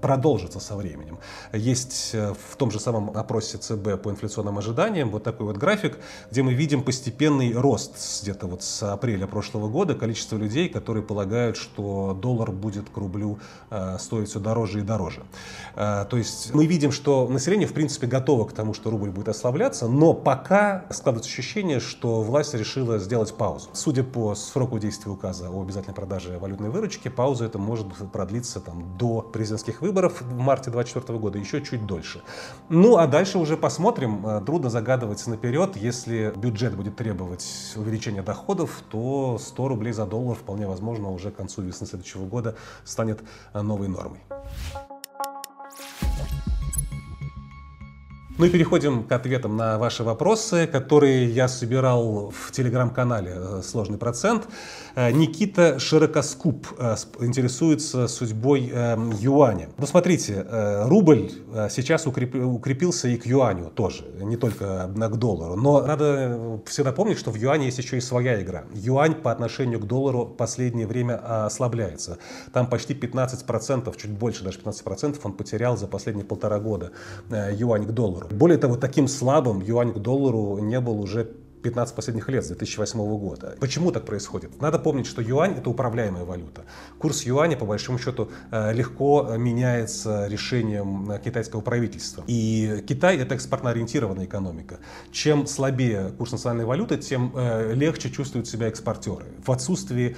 продолжится 0.00 0.60
со 0.60 0.76
временем. 0.76 1.18
Есть 1.52 2.14
в 2.14 2.56
том 2.56 2.70
же 2.70 2.80
самом 2.80 3.10
опросе 3.10 3.58
ЦБ 3.58 4.00
по 4.02 4.10
инфляционным 4.10 4.58
ожиданиям 4.58 5.10
вот 5.10 5.22
такой 5.22 5.46
вот 5.46 5.56
график, 5.56 5.98
где 6.30 6.42
мы 6.42 6.54
видим 6.54 6.82
постепенный 6.82 7.52
рост 7.52 8.22
где-то 8.22 8.46
вот 8.46 8.62
с 8.62 8.82
апреля 8.82 9.26
прошлого 9.26 9.68
года 9.68 9.94
количества 9.94 10.36
людей, 10.36 10.68
которые 10.68 11.02
полагают, 11.02 11.56
что 11.56 12.18
доллар 12.20 12.39
доллар 12.40 12.50
будет 12.50 12.88
к 12.88 12.96
рублю 12.96 13.38
э, 13.70 13.98
стоить 13.98 14.28
все 14.28 14.40
дороже 14.40 14.80
и 14.80 14.82
дороже. 14.82 15.22
Э, 15.76 16.06
то 16.08 16.16
есть 16.16 16.54
мы 16.54 16.66
видим, 16.66 16.92
что 16.92 17.28
население 17.28 17.68
в 17.68 17.72
принципе 17.72 18.06
готово 18.06 18.46
к 18.46 18.52
тому, 18.52 18.74
что 18.74 18.90
рубль 18.90 19.10
будет 19.10 19.28
ослабляться, 19.28 19.88
но 19.88 20.14
пока 20.14 20.84
складывается 20.90 21.30
ощущение, 21.30 21.80
что 21.80 22.22
власть 22.22 22.54
решила 22.54 22.98
сделать 22.98 23.34
паузу. 23.34 23.68
Судя 23.72 24.02
по 24.02 24.34
сроку 24.34 24.78
действия 24.78 25.12
указа 25.12 25.50
о 25.50 25.62
обязательной 25.62 25.94
продаже 25.94 26.38
валютной 26.38 26.70
выручки, 26.70 27.08
пауза 27.08 27.44
это 27.44 27.58
может 27.58 27.86
продлиться 28.12 28.60
там, 28.60 28.96
до 28.98 29.20
президентских 29.22 29.82
выборов 29.82 30.22
в 30.22 30.38
марте 30.38 30.70
2024 30.70 31.18
года, 31.18 31.38
еще 31.38 31.60
чуть 31.60 31.86
дольше. 31.86 32.22
Ну 32.68 32.96
а 32.96 33.06
дальше 33.06 33.38
уже 33.38 33.56
посмотрим. 33.56 34.26
Э, 34.26 34.40
трудно 34.44 34.70
загадывать 34.70 35.26
наперед. 35.26 35.76
Если 35.76 36.32
бюджет 36.36 36.74
будет 36.76 36.96
требовать 36.96 37.74
увеличения 37.76 38.22
доходов, 38.22 38.82
то 38.90 39.38
100 39.38 39.68
рублей 39.68 39.92
за 39.92 40.06
доллар 40.06 40.36
вполне 40.36 40.66
возможно 40.66 41.10
уже 41.10 41.30
к 41.30 41.36
концу 41.36 41.62
весны 41.62 41.86
следующего 41.86 42.24
года 42.30 42.54
станет 42.84 43.20
э, 43.52 43.60
новой 43.60 43.88
нормой. 43.88 44.20
Ну 48.40 48.46
и 48.46 48.48
переходим 48.48 49.04
к 49.04 49.12
ответам 49.12 49.58
на 49.58 49.76
ваши 49.76 50.02
вопросы, 50.02 50.66
которые 50.66 51.26
я 51.26 51.46
собирал 51.46 52.30
в 52.30 52.52
телеграм-канале 52.52 53.32
э, 53.36 53.60
«Сложный 53.62 53.98
процент». 53.98 54.48
Э, 54.94 55.12
Никита 55.12 55.78
Широкоскуп 55.78 56.66
э, 56.78 56.96
интересуется 57.20 58.08
судьбой 58.08 58.72
юаня. 59.20 59.68
Ну 59.76 59.86
смотрите, 59.86 60.46
рубль 60.86 61.30
сейчас 61.68 62.06
укрепился 62.06 63.08
и 63.08 63.18
к 63.18 63.26
юаню 63.26 63.66
тоже, 63.74 64.04
не 64.22 64.38
только 64.38 64.88
к 64.88 65.16
доллару. 65.18 65.56
Но 65.56 65.82
надо 65.86 66.62
всегда 66.64 66.92
помнить, 66.92 67.18
что 67.18 67.30
в 67.32 67.34
юане 67.34 67.66
есть 67.66 67.76
еще 67.76 67.98
и 67.98 68.00
своя 68.00 68.40
игра. 68.40 68.64
Юань 68.72 69.16
по 69.16 69.32
отношению 69.32 69.80
к 69.80 69.86
доллару 69.86 70.24
в 70.24 70.36
последнее 70.36 70.86
время 70.86 71.44
ослабляется. 71.44 72.16
Там 72.54 72.68
почти 72.68 72.94
15%, 72.94 73.94
чуть 73.98 74.10
больше 74.10 74.44
даже 74.44 74.60
15% 74.60 75.18
он 75.24 75.34
потерял 75.34 75.76
за 75.76 75.86
последние 75.86 76.24
полтора 76.24 76.58
года 76.58 76.90
юань 77.28 77.84
к 77.84 77.90
доллару. 77.90 78.29
Более 78.30 78.58
того, 78.58 78.76
таким 78.76 79.08
слабым 79.08 79.60
юань 79.60 79.92
к 79.92 79.98
доллару 79.98 80.58
не 80.58 80.80
был 80.80 81.00
уже 81.00 81.30
15 81.62 81.94
последних 81.94 82.28
лет, 82.28 82.44
с 82.44 82.48
2008 82.48 82.98
года. 83.18 83.56
Почему 83.60 83.92
так 83.92 84.04
происходит? 84.04 84.60
Надо 84.60 84.78
помнить, 84.78 85.06
что 85.06 85.22
юань– 85.22 85.54
это 85.58 85.70
управляемая 85.70 86.24
валюта. 86.24 86.62
Курс 86.98 87.24
юаня, 87.24 87.56
по 87.56 87.66
большому 87.66 87.98
счету, 87.98 88.30
э, 88.50 88.72
легко 88.72 89.34
меняется 89.36 90.26
решением 90.26 91.10
э, 91.10 91.20
китайского 91.22 91.60
правительства. 91.60 92.24
И 92.26 92.84
Китай– 92.88 93.16
это 93.18 93.34
экспортно-ориентированная 93.34 94.24
экономика. 94.24 94.78
Чем 95.12 95.46
слабее 95.46 96.10
курс 96.16 96.32
национальной 96.32 96.64
валюты, 96.64 96.96
тем 96.96 97.32
э, 97.34 97.74
легче 97.74 98.10
чувствуют 98.10 98.48
себя 98.48 98.68
экспортеры. 98.68 99.26
В 99.44 99.50
отсутствии 99.50 100.16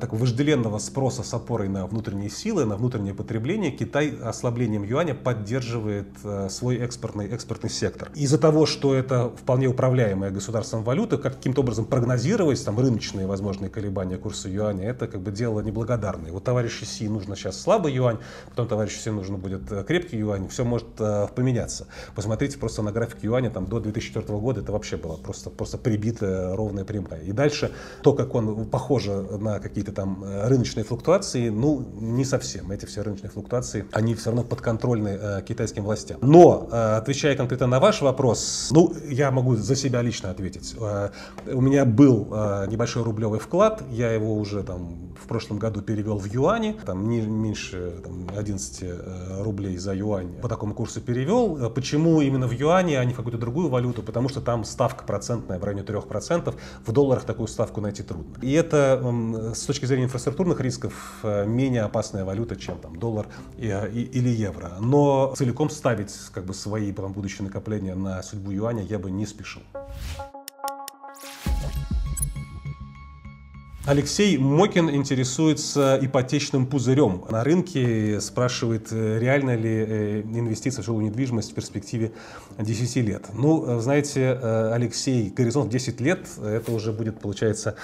такого 0.00 0.20
вожделенного 0.20 0.78
спроса 0.78 1.22
с 1.22 1.32
опорой 1.34 1.68
на 1.68 1.86
внутренние 1.86 2.30
силы, 2.30 2.64
на 2.64 2.76
внутреннее 2.76 3.14
потребление, 3.14 3.70
Китай 3.70 4.14
ослаблением 4.22 4.84
юаня 4.84 5.14
поддерживает 5.14 6.08
свой 6.50 6.76
экспортный, 6.76 7.28
экспортный 7.28 7.70
сектор. 7.70 8.10
Из-за 8.14 8.38
того, 8.38 8.66
что 8.66 8.94
это 8.94 9.30
вполне 9.30 9.66
управляемое 9.66 10.30
государством 10.30 10.81
там 10.82 10.84
валюты, 10.84 11.16
каким-то 11.18 11.60
образом 11.60 11.84
прогнозировать 11.84 12.64
там 12.64 12.78
рыночные 12.78 13.26
возможные 13.26 13.70
колебания 13.70 14.16
курса 14.16 14.48
юаня, 14.48 14.88
это 14.88 15.06
как 15.06 15.20
бы 15.20 15.30
дело 15.30 15.60
неблагодарное. 15.60 16.32
Вот 16.32 16.44
товарищу 16.44 16.84
Си 16.84 17.08
нужно 17.08 17.36
сейчас 17.36 17.60
слабый 17.60 17.92
юань, 17.92 18.18
потом 18.50 18.68
товарищу 18.68 18.98
Си 18.98 19.10
нужно 19.10 19.38
будет 19.38 19.70
э, 19.70 19.84
крепкий 19.84 20.18
юань, 20.18 20.48
все 20.48 20.64
может 20.64 20.88
э, 20.98 21.28
поменяться. 21.34 21.86
Посмотрите 22.14 22.58
просто 22.58 22.82
на 22.82 22.92
график 22.92 23.22
юаня 23.22 23.50
там 23.50 23.66
до 23.66 23.80
2004 23.80 24.38
года, 24.38 24.60
это 24.60 24.72
вообще 24.72 24.96
было 24.96 25.16
просто, 25.16 25.50
просто 25.50 25.78
прибитая 25.78 26.54
ровная 26.56 26.84
прямая. 26.84 27.22
И 27.22 27.32
дальше 27.32 27.70
то, 28.02 28.12
как 28.12 28.34
он 28.34 28.66
похоже 28.66 29.12
на 29.12 29.60
какие-то 29.60 29.92
там 29.92 30.24
э, 30.24 30.48
рыночные 30.48 30.84
флуктуации, 30.84 31.48
ну, 31.48 31.86
не 32.00 32.24
совсем. 32.24 32.70
Эти 32.72 32.86
все 32.86 33.02
рыночные 33.02 33.30
флуктуации, 33.30 33.84
они 33.92 34.14
все 34.14 34.30
равно 34.30 34.44
подконтрольны 34.44 35.18
э, 35.20 35.42
китайским 35.46 35.84
властям. 35.84 36.18
Но, 36.22 36.68
э, 36.70 36.96
отвечая 36.96 37.36
конкретно 37.36 37.66
на 37.66 37.80
ваш 37.80 38.02
вопрос, 38.02 38.68
ну, 38.72 38.92
я 39.08 39.30
могу 39.30 39.56
за 39.56 39.76
себя 39.76 40.02
лично 40.02 40.30
ответить 40.30 40.71
есть 40.72 40.76
э, 40.80 41.10
у 41.52 41.60
меня 41.60 41.84
был 41.84 42.28
э, 42.32 42.66
небольшой 42.68 43.02
рублевый 43.02 43.38
вклад, 43.38 43.82
я 43.90 44.12
его 44.12 44.34
уже 44.36 44.62
там 44.62 45.12
в 45.22 45.26
прошлом 45.28 45.58
году 45.58 45.82
перевел 45.82 46.18
в 46.18 46.26
юани, 46.26 46.76
там 46.84 47.08
не 47.08 47.20
меньше 47.20 48.00
там, 48.02 48.26
11 48.36 48.78
э, 48.82 49.42
рублей 49.42 49.76
за 49.76 49.94
юань 49.94 50.32
по 50.40 50.48
такому 50.48 50.74
курсу 50.74 51.00
перевел. 51.00 51.70
Почему 51.70 52.20
именно 52.20 52.46
в 52.46 52.52
юане, 52.52 52.98
а 52.98 53.04
не 53.04 53.12
в 53.12 53.16
какую-то 53.16 53.38
другую 53.38 53.68
валюту? 53.68 54.02
Потому 54.02 54.28
что 54.28 54.40
там 54.40 54.64
ставка 54.64 55.04
процентная 55.04 55.58
в 55.58 55.64
районе 55.64 55.82
3%, 55.82 56.54
в 56.84 56.92
долларах 56.92 57.24
такую 57.24 57.48
ставку 57.48 57.80
найти 57.80 58.02
трудно. 58.02 58.34
И 58.42 58.52
это 58.52 59.00
с 59.54 59.62
точки 59.62 59.86
зрения 59.86 60.04
инфраструктурных 60.04 60.60
рисков 60.60 61.20
менее 61.22 61.82
опасная 61.82 62.24
валюта, 62.24 62.56
чем 62.56 62.78
там 62.78 62.96
доллар 62.96 63.26
или 63.58 64.28
евро. 64.28 64.72
Но 64.80 65.32
целиком 65.36 65.70
ставить 65.70 66.12
как 66.32 66.44
бы 66.44 66.54
свои 66.54 66.92
там, 66.92 67.12
будущие 67.12 67.46
накопления 67.46 67.94
на 67.94 68.22
судьбу 68.22 68.50
юаня 68.50 68.82
я 68.82 68.98
бы 68.98 69.10
не 69.10 69.26
спешил. 69.26 69.62
Алексей 73.84 74.38
Мокин 74.38 74.88
интересуется 74.90 75.98
ипотечным 76.00 76.66
пузырем. 76.66 77.24
На 77.30 77.42
рынке 77.42 78.20
спрашивает, 78.20 78.92
э, 78.92 79.18
реально 79.18 79.56
ли 79.56 79.70
э, 79.70 80.20
инвестиция 80.20 80.82
в 80.82 80.86
жилую 80.86 81.06
недвижимость 81.06 81.50
в 81.50 81.54
перспективе 81.54 82.12
10 82.60 82.96
лет. 82.98 83.26
Ну, 83.34 83.66
э, 83.66 83.80
знаете, 83.80 84.38
Алексей, 84.72 85.30
горизонт 85.30 85.68
10 85.68 86.00
лет, 86.00 86.28
это 86.40 86.70
уже 86.70 86.92
будет, 86.92 87.18
получается, 87.18 87.74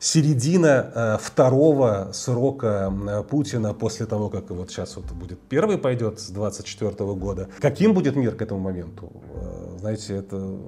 середина 0.00 1.20
второго 1.22 2.10
срока 2.12 3.24
Путина 3.30 3.74
после 3.74 4.06
того, 4.06 4.30
как 4.30 4.50
вот 4.50 4.70
сейчас 4.70 4.96
вот 4.96 5.06
будет 5.12 5.38
первый 5.38 5.78
пойдет 5.78 6.18
с 6.18 6.30
24 6.30 6.90
года. 7.14 7.48
Каким 7.60 7.94
будет 7.94 8.16
мир 8.16 8.34
к 8.34 8.42
этому 8.42 8.60
моменту? 8.60 9.12
Знаете, 9.78 10.16
это 10.16 10.58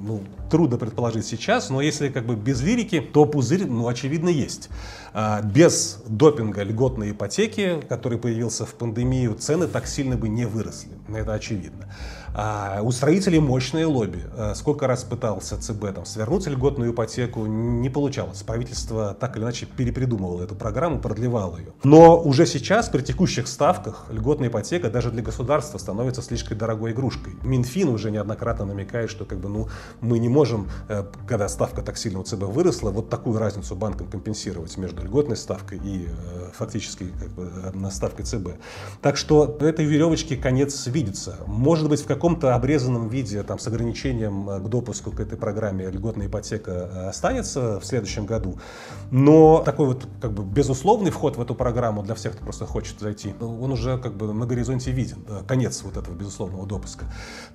ну, 0.00 0.22
трудно 0.50 0.78
предположить 0.78 1.26
сейчас, 1.26 1.70
но 1.70 1.80
если 1.80 2.08
как 2.08 2.26
бы 2.26 2.34
без 2.34 2.62
лирики, 2.62 3.00
то 3.00 3.26
пузырь, 3.26 3.66
ну, 3.66 3.86
очевидно, 3.86 4.28
есть. 4.28 4.68
А, 5.12 5.42
без 5.42 6.02
допинга 6.06 6.62
льготной 6.62 7.10
ипотеки, 7.12 7.80
который 7.88 8.18
появился 8.18 8.64
в 8.66 8.74
пандемию, 8.74 9.34
цены 9.34 9.66
так 9.66 9.86
сильно 9.86 10.16
бы 10.16 10.28
не 10.28 10.46
выросли. 10.46 10.90
Это 11.08 11.34
очевидно. 11.34 11.92
А 12.34 12.80
у 12.82 12.90
строителей 12.92 13.40
мощное 13.40 13.86
лобби. 13.86 14.22
А 14.36 14.54
сколько 14.54 14.86
раз 14.86 15.04
пытался 15.04 15.60
ЦБ 15.60 15.94
там, 15.94 16.04
свернуть 16.04 16.46
льготную 16.46 16.92
ипотеку, 16.92 17.46
не 17.46 17.90
получалось. 17.90 18.42
Правительство 18.42 19.14
так 19.18 19.36
или 19.36 19.44
иначе 19.44 19.66
перепридумывало 19.66 20.42
эту 20.42 20.54
программу, 20.54 21.00
продлевало 21.00 21.58
ее. 21.58 21.72
Но 21.82 22.20
уже 22.20 22.46
сейчас 22.46 22.88
при 22.88 23.02
текущих 23.02 23.48
ставках 23.48 24.06
льготная 24.10 24.48
ипотека 24.48 24.90
даже 24.90 25.10
для 25.10 25.22
государства 25.22 25.78
становится 25.78 26.22
слишком 26.22 26.58
дорогой 26.58 26.92
игрушкой. 26.92 27.34
Минфин 27.42 27.88
уже 27.88 28.10
неоднократно 28.10 28.64
намекает, 28.64 29.10
что 29.10 29.24
как 29.24 29.38
бы, 29.38 29.48
ну, 29.48 29.68
мы 30.00 30.18
не 30.18 30.28
можем, 30.28 30.68
э, 30.88 31.04
когда 31.26 31.48
ставка 31.48 31.82
так 31.82 31.96
сильно 31.96 32.20
у 32.20 32.22
ЦБ 32.22 32.42
выросла, 32.44 32.90
вот 32.90 33.08
такую 33.08 33.38
разницу 33.38 33.74
банкам 33.74 34.06
компенсировать 34.06 34.76
между 34.78 35.02
льготной 35.02 35.36
ставкой 35.36 35.80
и 35.82 36.08
э, 36.08 36.50
фактически 36.54 37.06
как 37.18 37.28
бы, 37.30 37.90
ставкой 37.90 38.24
ЦБ. 38.24 38.50
Так 39.02 39.16
что 39.16 39.58
этой 39.60 39.84
веревочке 39.84 40.36
конец 40.36 40.86
видится. 40.86 41.38
Может 41.46 41.88
быть, 41.88 42.00
в 42.00 42.06
каком-то 42.20 42.54
обрезанном 42.54 43.08
виде, 43.08 43.42
там, 43.42 43.58
с 43.58 43.66
ограничением 43.66 44.48
э, 44.50 44.60
к 44.60 44.68
допуску 44.68 45.10
к 45.10 45.20
этой 45.20 45.38
программе 45.38 45.90
льготная 45.90 46.26
ипотека 46.26 47.08
останется 47.08 47.80
в 47.80 47.86
следующем 47.86 48.26
году. 48.26 48.58
Но 49.10 49.62
такой 49.64 49.86
вот 49.86 50.06
как 50.20 50.32
бы 50.32 50.42
безусловный 50.42 51.10
вход 51.10 51.36
в 51.36 51.40
эту 51.40 51.54
программу 51.54 52.02
для 52.02 52.14
всех, 52.14 52.34
кто 52.34 52.44
просто 52.44 52.66
хочет 52.66 53.00
зайти, 53.00 53.34
он 53.40 53.72
уже 53.72 53.96
как 53.96 54.14
бы 54.14 54.32
на 54.32 54.44
горизонте 54.46 54.90
виден. 54.90 55.24
Конец 55.46 55.82
вот 55.82 55.96
этого 55.96 56.14
безусловного 56.14 56.66
допуска. 56.66 57.06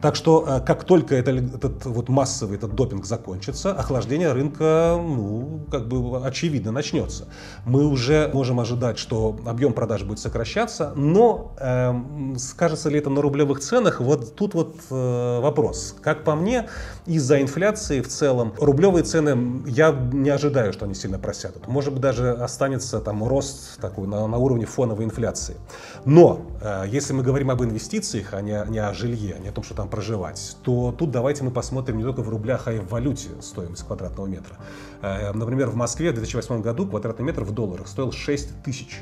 Так 0.02 0.16
что 0.16 0.64
как 0.66 0.84
только 0.84 1.16
это, 1.16 1.32
этот 1.32 1.86
вот 1.86 2.10
массовый 2.10 2.58
этот 2.58 2.74
допинг 2.74 3.06
закончится, 3.06 3.72
охлаждение 3.72 4.32
рынка, 4.32 4.98
ну, 4.98 5.66
как 5.70 5.88
бы 5.88 6.26
очевидно 6.26 6.72
начнется 6.72 7.28
мы 7.66 7.86
уже 7.86 8.30
можем 8.34 8.60
ожидать, 8.60 8.98
что 8.98 9.38
объем 9.46 9.74
продаж 9.74 10.04
будет 10.04 10.20
сокращаться, 10.20 10.94
но 10.96 11.56
э, 11.60 11.94
скажется 12.38 12.90
ли 12.90 13.00
это 13.00 13.10
на 13.10 13.22
рублевых 13.22 13.60
ценах, 13.60 14.00
вот 14.00 14.36
тут 14.36 14.55
вот 14.56 14.76
э, 14.90 15.40
вопрос. 15.42 15.96
Как 16.02 16.24
по 16.24 16.34
мне, 16.36 16.68
из-за 17.06 17.42
инфляции 17.42 18.02
в 18.02 18.08
целом 18.08 18.54
рублевые 18.60 19.04
цены, 19.04 19.62
я 19.68 19.92
не 19.92 20.30
ожидаю, 20.30 20.74
что 20.74 20.86
они 20.86 20.96
сильно 20.96 21.20
просядут. 21.20 21.68
Может 21.68 21.94
быть, 21.94 22.02
даже 22.02 22.32
останется 22.32 23.00
там 23.00 23.24
рост 23.24 23.80
такой 23.80 24.08
на, 24.08 24.26
на 24.28 24.38
уровне 24.38 24.66
фоновой 24.66 25.06
инфляции. 25.06 25.58
Но 26.06 26.42
э, 26.62 26.86
если 26.88 27.14
мы 27.14 27.22
говорим 27.22 27.52
об 27.52 27.62
инвестициях, 27.64 28.34
а 28.34 28.42
не, 28.42 28.64
не 28.70 28.80
о 28.80 28.94
жилье, 28.94 29.36
а 29.38 29.40
не 29.40 29.50
о 29.50 29.52
том, 29.52 29.64
что 29.64 29.76
там 29.76 29.90
проживать, 29.90 30.58
то 30.64 30.96
тут 30.98 31.12
давайте 31.12 31.44
мы 31.44 31.52
посмотрим 31.52 31.98
не 31.98 32.04
только 32.04 32.22
в 32.22 32.30
рублях, 32.30 32.64
а 32.68 32.74
и 32.74 32.80
в 32.80 32.90
валюте 32.90 33.30
стоимость 33.42 33.84
квадратного 33.84 34.26
метра. 34.26 34.58
Э, 35.02 35.32
например, 35.34 35.70
в 35.70 35.76
Москве 35.76 36.12
в 36.12 36.16
2008 36.16 36.62
году 36.62 36.88
квадратный 36.88 37.26
метр 37.26 37.44
в 37.44 37.52
долларах 37.52 37.88
стоил 37.88 38.12
6 38.12 38.64
тысяч. 38.64 39.02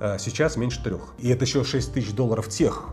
Э, 0.00 0.16
сейчас 0.18 0.56
меньше 0.56 0.82
трех. 0.82 1.14
И 1.18 1.28
это 1.28 1.44
еще 1.44 1.62
6 1.62 1.92
тысяч 1.92 2.12
долларов 2.12 2.48
тех. 2.48 2.86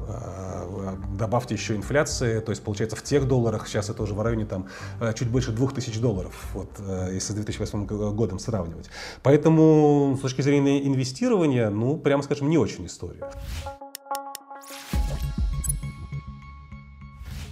Э, 0.99 1.17
добавьте 1.17 1.55
еще 1.55 1.75
инфляции, 1.75 2.39
то 2.39 2.51
есть 2.51 2.63
получается 2.63 2.95
в 2.95 3.03
тех 3.03 3.27
долларах 3.27 3.67
сейчас 3.67 3.89
это 3.89 4.03
уже 4.03 4.13
в 4.13 4.21
районе 4.21 4.45
там 4.45 4.67
чуть 5.15 5.29
больше 5.29 5.51
2000 5.51 5.99
долларов, 5.99 6.33
вот, 6.53 6.69
если 7.11 7.33
с 7.33 7.35
2008 7.35 7.85
годом 8.13 8.39
сравнивать. 8.39 8.89
Поэтому 9.23 10.15
с 10.17 10.21
точки 10.21 10.41
зрения 10.41 10.85
инвестирования, 10.85 11.69
ну, 11.69 11.97
прямо 11.97 12.23
скажем, 12.23 12.49
не 12.49 12.57
очень 12.57 12.85
история. 12.85 13.29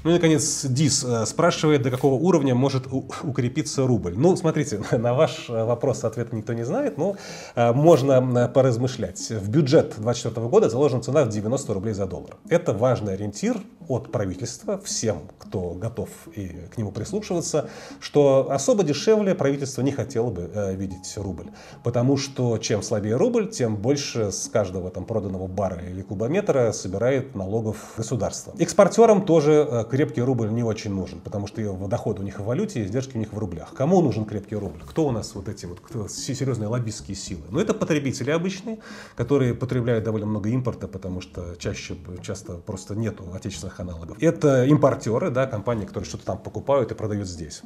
Ну 0.08 0.12
и, 0.12 0.14
наконец, 0.14 0.66
Дис 0.66 1.04
э, 1.04 1.26
спрашивает, 1.26 1.82
до 1.82 1.92
какого 1.92 2.14
уровня 2.14 2.56
может 2.56 2.88
укрепиться 2.88 3.86
рубль. 3.86 4.14
Ну, 4.16 4.38
смотрите, 4.38 4.80
на 4.98 5.14
ваш 5.14 5.50
э, 5.50 5.66
вопрос 5.66 6.06
ответ 6.06 6.32
никто 6.32 6.54
не 6.54 6.64
знает, 6.64 6.98
но 6.98 7.18
э, 7.56 7.74
можно 7.74 8.48
поразмышлять. 8.48 9.30
В 9.30 9.50
бюджет 9.50 9.96
2024 9.98 10.48
года 10.48 10.70
заложена 10.70 11.02
цена 11.02 11.26
в 11.26 11.28
90 11.28 11.74
рублей 11.74 11.94
за 11.94 12.06
доллар. 12.06 12.38
Это 12.48 12.72
важный 12.72 13.16
ориентир 13.16 13.58
от 13.90 14.10
правительства 14.10 14.80
всем, 14.80 15.24
кто 15.40 15.72
готов 15.72 16.08
и 16.34 16.56
к 16.74 16.78
нему 16.78 16.94
прислушиваться, 16.94 17.70
что 18.00 18.50
особо 18.50 18.84
дешевле 18.84 19.36
правительство 19.36 19.82
не 19.82 19.92
хотело 19.92 20.30
бы 20.30 20.50
видеть 20.78 21.14
рубль. 21.18 21.48
Потому 21.84 22.16
что 22.18 22.58
чем 22.58 22.82
слабее 22.82 23.16
рубль, 23.16 23.50
тем 23.50 23.76
больше 23.76 24.32
с 24.32 24.48
каждого 24.48 24.90
там 24.90 25.06
проданного 25.06 25.48
бара 25.48 25.82
или 25.82 26.02
кубометра 26.02 26.72
собирает 26.72 27.36
налогов 27.36 27.94
государство. 27.98 28.54
Экспортерам 28.58 29.26
тоже 29.26 29.86
крепкий 29.98 30.22
рубль 30.22 30.52
не 30.52 30.64
очень 30.64 30.94
нужен, 30.94 31.20
потому 31.22 31.48
что 31.48 31.88
доход 31.88 32.20
у 32.20 32.24
них 32.24 32.40
в 32.40 32.46
валюте, 32.46 32.84
издержки 32.84 33.18
у 33.18 33.20
них 33.20 33.34
в 33.34 33.38
рублях. 33.40 33.74
Кому 33.74 34.00
нужен 34.04 34.26
крепкий 34.26 34.56
рубль? 34.56 34.80
Кто 34.88 35.08
у 35.08 35.12
нас 35.12 35.34
вот 35.34 35.50
эти 35.50 35.66
вот 35.66 35.80
кто, 35.80 36.08
серьезные 36.08 36.68
лоббистские 36.68 37.16
силы? 37.16 37.42
Ну, 37.50 37.60
это 37.60 37.74
потребители 37.74 38.30
обычные, 38.30 38.78
которые 39.16 39.56
потребляют 39.56 40.04
довольно 40.04 40.28
много 40.28 40.50
импорта, 40.50 40.88
потому 40.88 41.20
что 41.20 41.56
чаще, 41.58 41.98
часто 42.22 42.58
просто 42.58 42.96
нету 42.96 43.24
отечественных 43.34 43.80
аналогов. 43.80 44.18
Это 44.22 44.66
импортеры, 44.66 45.32
да, 45.32 45.48
компании, 45.48 45.86
которые 45.86 46.08
что-то 46.08 46.26
там 46.26 46.38
покупают 46.38 46.92
и 46.92 46.96
продают 46.96 47.28
здесь. 47.28 47.64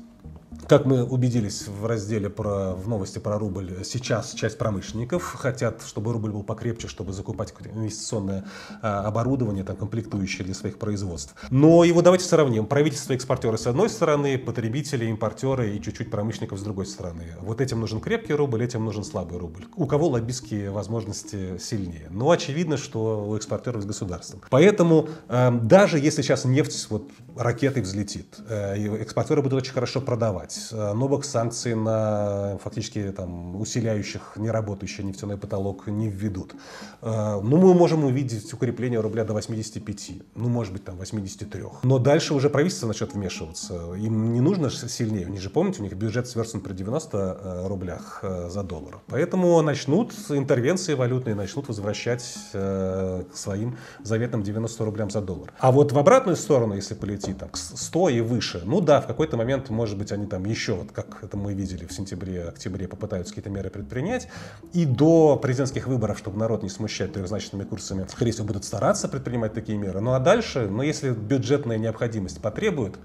Как 0.71 0.86
мы 0.86 1.03
убедились 1.03 1.67
в 1.67 1.86
разделе 1.86 2.29
про, 2.29 2.75
в 2.75 2.88
новости 2.88 3.19
про 3.19 3.38
рубль, 3.38 3.84
сейчас 3.84 4.31
часть 4.31 4.57
промышленников 4.57 5.36
хотят, 5.38 5.84
чтобы 5.86 6.13
рубль 6.13 6.31
был 6.31 6.43
покрепче, 6.43 6.88
чтобы 6.88 7.12
закупать 7.12 7.53
инвестиционное 7.75 8.45
а, 8.81 9.05
оборудование, 9.05 9.65
там, 9.65 9.75
комплектующие 9.75 10.45
для 10.45 10.53
своих 10.53 10.79
производств. 10.79 11.36
Но 11.49 11.84
его 11.84 12.01
давайте 12.01 12.23
сравним. 12.23 12.65
Правительство, 12.65 13.12
экспортеры 13.12 13.57
с 13.57 13.67
одной 13.67 13.89
стороны, 13.89 14.38
потребители, 14.38 15.07
импортеры 15.07 15.75
и 15.75 15.81
чуть-чуть 15.81 16.10
промышленников 16.10 16.57
с 16.57 16.62
другой 16.62 16.86
стороны. 16.86 17.25
Вот 17.41 17.60
этим 17.60 17.81
нужен 17.81 17.99
крепкий 17.99 18.34
рубль, 18.34 18.63
этим 18.63 18.86
нужен 18.86 19.03
слабый 19.03 19.39
рубль. 19.39 19.65
У 19.75 19.88
кого 19.88 20.07
лоббистские 20.07 20.71
возможности 20.71 21.57
сильнее? 21.57 22.07
Ну, 22.12 22.31
очевидно, 22.31 22.77
что 22.77 23.27
у 23.27 23.36
экспортеров 23.36 23.81
с 23.81 23.86
государством. 23.86 24.41
Поэтому 24.49 25.10
э, 25.27 25.51
даже 25.51 25.99
если 25.99 26.21
сейчас 26.21 26.45
нефть 26.45 26.88
вот 26.89 27.10
ракетой 27.36 27.84
взлетит, 27.84 28.38
э, 28.47 28.77
экспортеры 29.01 29.41
будут 29.41 29.63
очень 29.63 29.73
хорошо 29.73 29.99
продавать, 29.99 30.61
новых 30.71 31.26
санкций 31.26 31.76
на 31.76 32.58
фактически 32.63 33.12
там, 33.15 33.60
усиляющих 33.60 34.34
неработающий 34.36 35.04
нефтяной 35.04 35.38
потолок 35.38 35.88
не 35.88 36.10
введут. 36.10 36.56
Э, 37.02 37.39
ну, 37.41 37.58
мы 37.58 37.74
можем 37.74 38.06
увидеть 38.06 38.54
укрепление 38.54 39.00
рубля 39.00 39.24
до 39.24 39.34
85, 39.34 40.12
ну, 40.36 40.50
может 40.50 40.74
быть, 40.74 40.84
там 40.84 40.97
83. 40.97 41.63
Но 41.84 42.00
дальше 42.00 42.34
уже 42.34 42.50
правительство 42.50 42.88
начнет 42.88 43.13
вмешиваться. 43.13 43.93
Им 43.93 44.34
не 44.34 44.41
нужно 44.41 44.69
сильнее. 44.69 45.26
Они 45.26 45.39
же, 45.39 45.50
помните, 45.50 45.82
у 45.82 45.84
них 45.84 45.93
бюджет 45.93 46.28
сверстан 46.28 46.62
при 46.62 46.74
90 46.74 47.17
э, 47.17 47.67
рублях 47.67 48.24
за 48.24 48.63
доллар. 48.63 49.00
Поэтому 49.08 49.62
начнут 49.62 50.13
интервенции 50.30 50.93
валютные, 50.93 51.36
начнут 51.36 51.67
возвращать 51.67 52.38
к 52.52 53.26
своим 53.34 53.78
заветным 54.04 54.43
90 54.43 54.86
рублям 54.86 55.10
за 55.10 55.21
доллар. 55.21 55.54
А 55.60 55.71
вот 55.71 55.91
в 55.91 55.97
обратную 55.97 56.36
сторону, 56.36 56.76
если 56.76 56.93
полетит, 56.93 57.39
там, 57.39 57.50
100 57.54 58.10
и 58.10 58.21
выше, 58.21 58.62
ну 58.65 58.82
да, 58.82 59.02
в 59.02 59.08
какой-то 59.08 59.38
момент, 59.38 59.69
может 59.69 59.97
быть, 59.97 60.12
они 60.12 60.26
там 60.26 60.40
там 60.41 60.49
еще, 60.49 60.73
вот 60.73 60.91
как 60.91 61.23
это 61.23 61.38
мы 61.38 61.54
видели 61.54 61.86
в 61.86 61.91
сентябре-октябре, 61.91 62.88
попытаются 62.88 63.34
какие-то 63.34 63.49
меры 63.49 63.69
предпринять. 63.69 64.27
И 64.73 64.86
до 64.86 65.38
президентских 65.38 65.88
выборов, 65.88 66.17
чтобы 66.17 66.38
народ 66.38 66.63
не 66.63 66.69
смущать 66.69 67.13
трехзначными 67.13 67.63
курсами, 67.63 68.06
скорее 68.10 68.32
всего, 68.32 68.47
будут 68.47 68.65
стараться 68.65 69.08
предпринимать 69.08 69.54
такие 69.54 69.77
меры. 69.77 70.01
Ну 70.01 70.13
а 70.13 70.19
дальше, 70.19 70.67
ну 70.69 70.82
если 70.82 71.12
бюджетная 71.12 71.77
необходимость 71.77 72.41
потребует, 72.41 72.95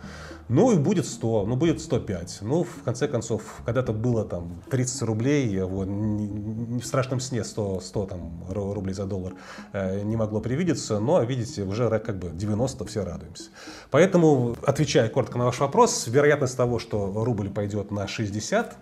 ну 0.49 0.73
и 0.73 0.77
будет 0.77 1.07
100, 1.07 1.47
ну 1.47 1.57
будет 1.57 1.81
105. 1.81 2.39
Ну, 2.43 2.65
в 2.65 2.83
конце 2.85 3.09
концов, 3.09 3.43
когда-то 3.65 3.93
было 3.93 4.25
там 4.25 4.63
30 4.71 5.03
рублей, 5.03 5.61
вот, 5.63 5.89
в 5.89 6.85
страшном 6.85 7.21
сне 7.21 7.45
100, 7.45 7.81
100 7.81 8.07
там, 8.07 8.45
рублей 8.49 8.95
за 8.95 9.07
доллар 9.07 9.35
э, 9.73 10.03
не 10.03 10.17
могло 10.17 10.41
привидеться, 10.41 10.99
но, 11.01 11.23
видите, 11.23 11.63
уже 11.63 11.89
как 11.99 12.19
бы 12.19 12.31
90 12.31 12.85
все 12.85 13.05
радуемся. 13.05 13.51
Поэтому, 13.91 14.57
отвечая 14.65 15.09
коротко 15.09 15.39
на 15.39 15.47
ваш 15.47 15.59
вопрос, 15.61 16.07
вероятность 16.07 16.57
того, 16.57 16.79
что 16.79 17.25
рубль 17.25 17.51
пойдет 17.51 17.91
на 17.91 18.07
60, 18.07 18.77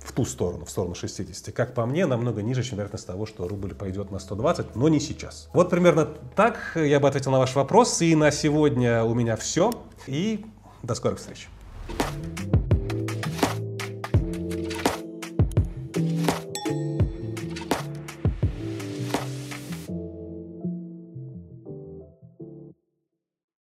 в 0.00 0.12
ту 0.12 0.24
сторону, 0.24 0.64
в 0.64 0.70
сторону 0.70 0.94
60, 0.94 1.54
как 1.54 1.74
по 1.74 1.84
мне, 1.86 2.06
намного 2.06 2.42
ниже, 2.42 2.62
чем 2.62 2.78
вероятность 2.78 3.06
того, 3.06 3.26
что 3.26 3.46
рубль 3.46 3.74
пойдет 3.74 4.10
на 4.10 4.18
120, 4.18 4.74
но 4.74 4.88
не 4.88 4.98
сейчас. 4.98 5.48
Вот 5.52 5.70
примерно 5.70 6.06
так 6.34 6.72
я 6.74 7.00
бы 7.00 7.08
ответил 7.08 7.30
на 7.30 7.38
ваш 7.38 7.54
вопрос. 7.54 8.00
И 8.00 8.14
на 8.16 8.30
сегодня 8.30 9.04
у 9.04 9.14
меня 9.14 9.36
все. 9.36 9.70
И 10.06 10.44
до 10.82 10.94
скорых 10.94 11.18
встреч. 11.18 11.48